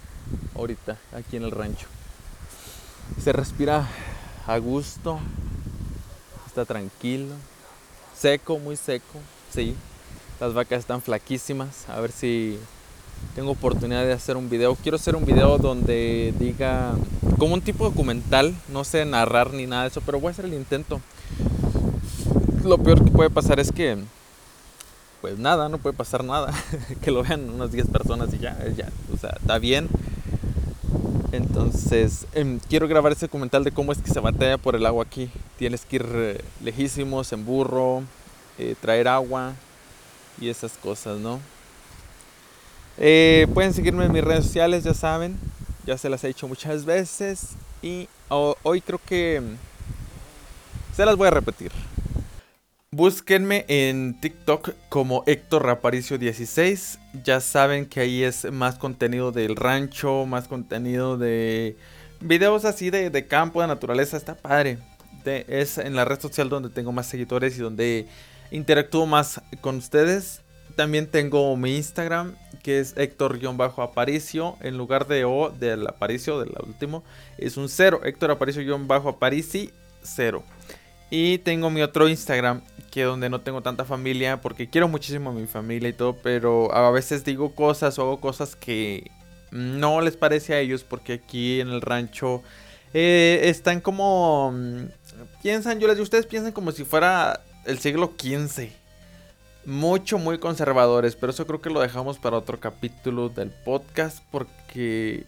Ahorita, 0.55 0.97
aquí 1.15 1.37
en 1.37 1.43
el 1.43 1.51
rancho. 1.51 1.85
Se 3.23 3.31
respira 3.31 3.87
a 4.47 4.57
gusto. 4.57 5.19
Está 6.47 6.65
tranquilo. 6.65 7.35
Seco, 8.19 8.59
muy 8.59 8.75
seco, 8.75 9.17
sí. 9.49 9.77
Las 10.41 10.53
vacas 10.53 10.79
están 10.79 11.01
flaquísimas. 11.01 11.87
A 11.87 12.01
ver 12.01 12.11
si 12.11 12.59
tengo 13.33 13.51
oportunidad 13.51 14.03
de 14.03 14.11
hacer 14.11 14.35
un 14.35 14.49
video. 14.49 14.75
Quiero 14.75 14.97
hacer 14.97 15.15
un 15.15 15.25
video 15.25 15.57
donde 15.57 16.33
diga 16.37 16.95
como 17.37 17.53
un 17.53 17.61
tipo 17.61 17.85
documental. 17.85 18.53
No 18.67 18.83
sé 18.83 19.05
narrar 19.05 19.53
ni 19.53 19.67
nada 19.67 19.83
de 19.83 19.87
eso, 19.87 20.01
pero 20.05 20.19
voy 20.19 20.27
a 20.27 20.31
hacer 20.31 20.43
el 20.43 20.53
intento. 20.53 20.99
Lo 22.65 22.77
peor 22.77 23.05
que 23.05 23.11
puede 23.11 23.29
pasar 23.29 23.57
es 23.61 23.71
que, 23.71 23.97
pues 25.21 25.39
nada, 25.39 25.69
no 25.69 25.77
puede 25.77 25.95
pasar 25.95 26.25
nada. 26.25 26.53
que 27.01 27.11
lo 27.11 27.23
vean 27.23 27.49
unas 27.49 27.71
10 27.71 27.87
personas 27.87 28.33
y 28.33 28.39
ya, 28.39 28.57
ya, 28.75 28.89
o 29.13 29.17
sea, 29.17 29.37
está 29.39 29.59
bien. 29.59 29.87
Entonces, 31.31 32.25
em, 32.33 32.59
quiero 32.59 32.87
grabar 32.87 33.11
ese 33.11 33.27
documental 33.27 33.63
de 33.63 33.71
cómo 33.71 33.91
es 33.91 33.99
que 33.99 34.09
se 34.09 34.19
batalla 34.19 34.57
por 34.57 34.75
el 34.75 34.85
agua 34.85 35.03
aquí. 35.03 35.29
Tienes 35.57 35.85
que 35.85 35.97
ir 35.97 36.05
eh, 36.11 36.41
lejísimos 36.63 37.31
en 37.33 37.45
burro, 37.45 38.03
eh, 38.57 38.75
traer 38.81 39.07
agua 39.07 39.53
y 40.41 40.49
esas 40.49 40.71
cosas, 40.73 41.19
¿no? 41.19 41.39
Eh, 42.97 43.47
pueden 43.53 43.73
seguirme 43.73 44.05
en 44.05 44.11
mis 44.11 44.23
redes 44.23 44.45
sociales, 44.45 44.83
ya 44.83 44.93
saben. 44.93 45.37
Ya 45.85 45.97
se 45.97 46.09
las 46.09 46.23
he 46.23 46.27
dicho 46.27 46.47
muchas 46.47 46.83
veces. 46.83 47.49
Y 47.81 48.09
hoy 48.29 48.81
creo 48.81 48.99
que 49.05 49.35
em, 49.35 49.57
se 50.95 51.05
las 51.05 51.15
voy 51.15 51.27
a 51.27 51.31
repetir. 51.31 51.71
Búsquenme 52.91 53.65
en 53.67 54.19
TikTok 54.19 54.71
como 54.89 55.23
Héctor 55.27 55.63
Raparicio 55.63 56.17
16. 56.17 56.97
Ya 57.23 57.39
saben 57.39 57.85
que 57.85 57.99
ahí 57.99 58.23
es 58.23 58.51
más 58.51 58.79
contenido 58.79 59.31
del 59.31 59.55
rancho, 59.55 60.25
más 60.25 60.47
contenido 60.47 61.15
de 61.15 61.77
videos 62.19 62.65
así 62.65 62.89
de, 62.89 63.27
campo, 63.27 63.61
de 63.61 63.67
naturaleza. 63.67 64.17
Está 64.17 64.33
padre. 64.33 64.79
es 65.23 65.77
en 65.77 65.95
la 65.95 66.03
red 66.03 66.19
social 66.19 66.49
donde 66.49 66.69
tengo 66.69 66.91
más 66.91 67.05
seguidores 67.05 67.55
y 67.59 67.61
donde 67.61 68.07
interactúo 68.49 69.05
más 69.05 69.39
con 69.61 69.77
ustedes. 69.77 70.41
También 70.75 71.05
tengo 71.05 71.55
mi 71.57 71.75
Instagram 71.75 72.33
que 72.63 72.79
es 72.79 72.97
Héctor-Aparicio. 72.97 74.57
En 74.61 74.79
lugar 74.79 75.05
de 75.05 75.25
O 75.25 75.51
del 75.51 75.85
Aparicio, 75.85 76.39
del 76.39 76.55
último, 76.65 77.03
es 77.37 77.55
un 77.55 77.69
cero. 77.69 78.01
Héctor 78.03 78.31
Aparicio-Aparici 78.31 79.71
0. 80.01 80.43
Y 81.11 81.39
tengo 81.39 81.69
mi 81.69 81.81
otro 81.81 82.07
Instagram, 82.07 82.61
donde 83.05 83.29
no 83.29 83.41
tengo 83.41 83.61
tanta 83.61 83.85
familia, 83.85 84.41
porque 84.41 84.69
quiero 84.69 84.87
muchísimo 84.87 85.29
a 85.29 85.33
mi 85.33 85.47
familia 85.47 85.89
y 85.89 85.93
todo, 85.93 86.15
pero 86.15 86.73
a 86.73 86.89
veces 86.91 87.23
digo 87.23 87.55
cosas 87.55 87.97
o 87.99 88.03
hago 88.03 88.19
cosas 88.19 88.55
que 88.55 89.11
no 89.51 90.01
les 90.01 90.17
parece 90.17 90.53
a 90.53 90.59
ellos, 90.59 90.83
porque 90.83 91.13
aquí 91.13 91.59
en 91.59 91.69
el 91.69 91.81
rancho 91.81 92.43
eh, 92.93 93.41
están 93.43 93.81
como... 93.81 94.51
Mm, 94.53 94.85
piensan, 95.41 95.79
yo 95.79 95.87
les 95.87 95.97
digo, 95.97 96.03
ustedes 96.03 96.25
piensan 96.25 96.51
como 96.51 96.71
si 96.71 96.83
fuera 96.83 97.41
el 97.65 97.79
siglo 97.79 98.13
XV. 98.17 98.69
Mucho, 99.65 100.17
muy 100.17 100.39
conservadores, 100.39 101.15
pero 101.15 101.31
eso 101.31 101.45
creo 101.45 101.61
que 101.61 101.69
lo 101.69 101.81
dejamos 101.81 102.17
para 102.17 102.37
otro 102.37 102.59
capítulo 102.59 103.29
del 103.29 103.49
podcast, 103.49 104.19
porque... 104.31 105.25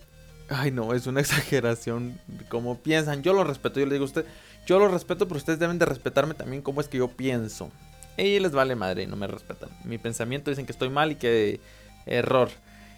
Ay 0.50 0.72
no, 0.72 0.94
es 0.94 1.08
una 1.08 1.22
exageración 1.22 2.20
como 2.50 2.78
piensan. 2.78 3.24
Yo 3.24 3.34
lo 3.34 3.44
respeto, 3.44 3.80
yo 3.80 3.86
les 3.86 3.94
digo 3.94 4.04
a 4.04 4.08
ustedes 4.08 4.28
yo 4.66 4.80
lo 4.80 4.88
respeto, 4.88 5.28
pero 5.28 5.38
ustedes 5.38 5.60
deben 5.60 5.80
de 5.80 5.86
respetarme 5.86 6.34
también 6.34 6.62
como 6.62 6.82
es 6.82 6.88
que 6.88 6.98
yo 6.98 7.08
pienso. 7.08 7.72
Y 8.18 8.40
les 8.40 8.52
vale 8.52 8.76
madre, 8.76 9.08
no 9.08 9.16
me 9.16 9.28
respetan. 9.28 9.70
Mi 9.84 9.98
pensamiento 9.98 10.52
dicen 10.52 10.66
que 10.66 10.72
estoy 10.72 10.90
mal 10.90 11.12
y 11.12 11.16
que 11.16 11.60
error. 12.06 12.50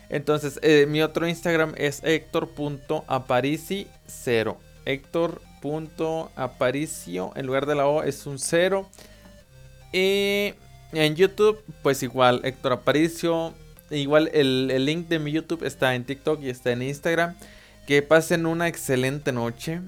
Entonces, 0.10 0.60
eh, 0.62 0.86
mi 0.88 1.02
otro 1.02 1.28
Instagram 1.28 1.74
es 1.78 2.04
Héctor.aparici0. 2.04 4.58
Héctor.aparicio, 4.86 7.32
en 7.36 7.46
lugar 7.46 7.66
de 7.66 7.76
la 7.76 7.88
O 7.88 8.04
es 8.04 8.26
un 8.26 8.38
0. 8.38 8.90
Y 9.94 10.54
en 10.92 11.16
YouTube, 11.16 11.64
pues 11.82 12.04
igual, 12.04 12.42
Héctor 12.44 12.74
Aparicio. 12.74 13.54
Igual 13.90 14.30
el, 14.34 14.70
el 14.72 14.86
link 14.86 15.08
de 15.08 15.20
mi 15.20 15.32
YouTube 15.32 15.64
está 15.64 15.96
en 15.96 16.04
TikTok 16.04 16.42
y 16.42 16.50
está 16.50 16.72
en 16.72 16.82
Instagram. 16.82 17.38
Que 17.88 18.02
pasen 18.02 18.46
una 18.46 18.68
excelente 18.68 19.32
noche. 19.32 19.80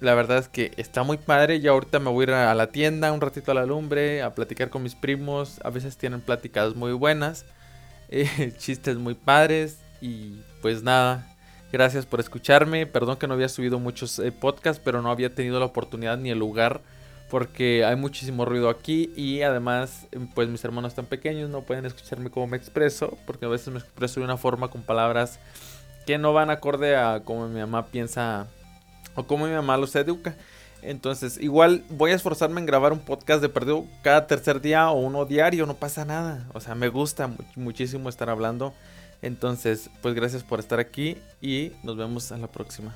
La 0.00 0.14
verdad 0.14 0.38
es 0.38 0.48
que 0.48 0.72
está 0.76 1.02
muy 1.02 1.16
padre. 1.16 1.60
Ya 1.60 1.70
ahorita 1.70 1.98
me 1.98 2.10
voy 2.10 2.22
a 2.22 2.28
ir 2.28 2.30
a 2.34 2.54
la 2.54 2.68
tienda 2.68 3.12
un 3.12 3.20
ratito 3.20 3.50
a 3.50 3.54
la 3.54 3.66
lumbre, 3.66 4.22
a 4.22 4.34
platicar 4.34 4.70
con 4.70 4.82
mis 4.82 4.94
primos. 4.94 5.60
A 5.64 5.70
veces 5.70 5.96
tienen 5.96 6.20
pláticas 6.20 6.76
muy 6.76 6.92
buenas, 6.92 7.44
eh, 8.08 8.52
chistes 8.56 8.96
muy 8.96 9.14
padres. 9.14 9.78
Y 10.00 10.40
pues 10.62 10.82
nada, 10.84 11.26
gracias 11.72 12.06
por 12.06 12.20
escucharme. 12.20 12.86
Perdón 12.86 13.16
que 13.16 13.26
no 13.26 13.34
había 13.34 13.48
subido 13.48 13.80
muchos 13.80 14.18
eh, 14.20 14.30
podcasts, 14.30 14.80
pero 14.84 15.02
no 15.02 15.10
había 15.10 15.34
tenido 15.34 15.58
la 15.58 15.66
oportunidad 15.66 16.16
ni 16.16 16.30
el 16.30 16.38
lugar. 16.38 16.80
Porque 17.28 17.84
hay 17.84 17.94
muchísimo 17.94 18.46
ruido 18.46 18.70
aquí 18.70 19.12
y 19.14 19.42
además 19.42 20.06
pues 20.34 20.48
mis 20.48 20.64
hermanos 20.64 20.92
están 20.92 21.04
pequeños, 21.04 21.50
no 21.50 21.60
pueden 21.60 21.84
escucharme 21.84 22.30
como 22.30 22.46
me 22.46 22.56
expreso, 22.56 23.18
porque 23.26 23.44
a 23.44 23.48
veces 23.48 23.68
me 23.68 23.80
expreso 23.80 24.20
de 24.20 24.24
una 24.24 24.38
forma 24.38 24.68
con 24.68 24.80
palabras 24.80 25.38
que 26.06 26.16
no 26.16 26.32
van 26.32 26.48
acorde 26.48 26.96
a 26.96 27.20
como 27.24 27.46
mi 27.48 27.60
mamá 27.60 27.88
piensa 27.88 28.46
o 29.14 29.26
cómo 29.26 29.46
mi 29.46 29.52
mamá 29.52 29.76
los 29.76 29.94
educa. 29.96 30.36
Entonces, 30.82 31.38
igual 31.40 31.84
voy 31.90 32.12
a 32.12 32.14
esforzarme 32.14 32.60
en 32.60 32.66
grabar 32.66 32.92
un 32.92 33.00
podcast 33.00 33.42
de 33.42 33.48
perdido 33.48 33.84
cada 34.02 34.26
tercer 34.26 34.60
día 34.60 34.90
o 34.90 34.98
uno 34.98 35.24
diario, 35.24 35.66
no 35.66 35.74
pasa 35.74 36.04
nada. 36.04 36.46
O 36.54 36.60
sea, 36.60 36.74
me 36.74 36.88
gusta 36.88 37.30
muchísimo 37.56 38.08
estar 38.08 38.30
hablando. 38.30 38.72
Entonces, 39.20 39.90
pues 40.02 40.14
gracias 40.14 40.44
por 40.44 40.60
estar 40.60 40.78
aquí 40.78 41.16
y 41.40 41.72
nos 41.82 41.96
vemos 41.96 42.30
a 42.30 42.38
la 42.38 42.46
próxima. 42.46 42.94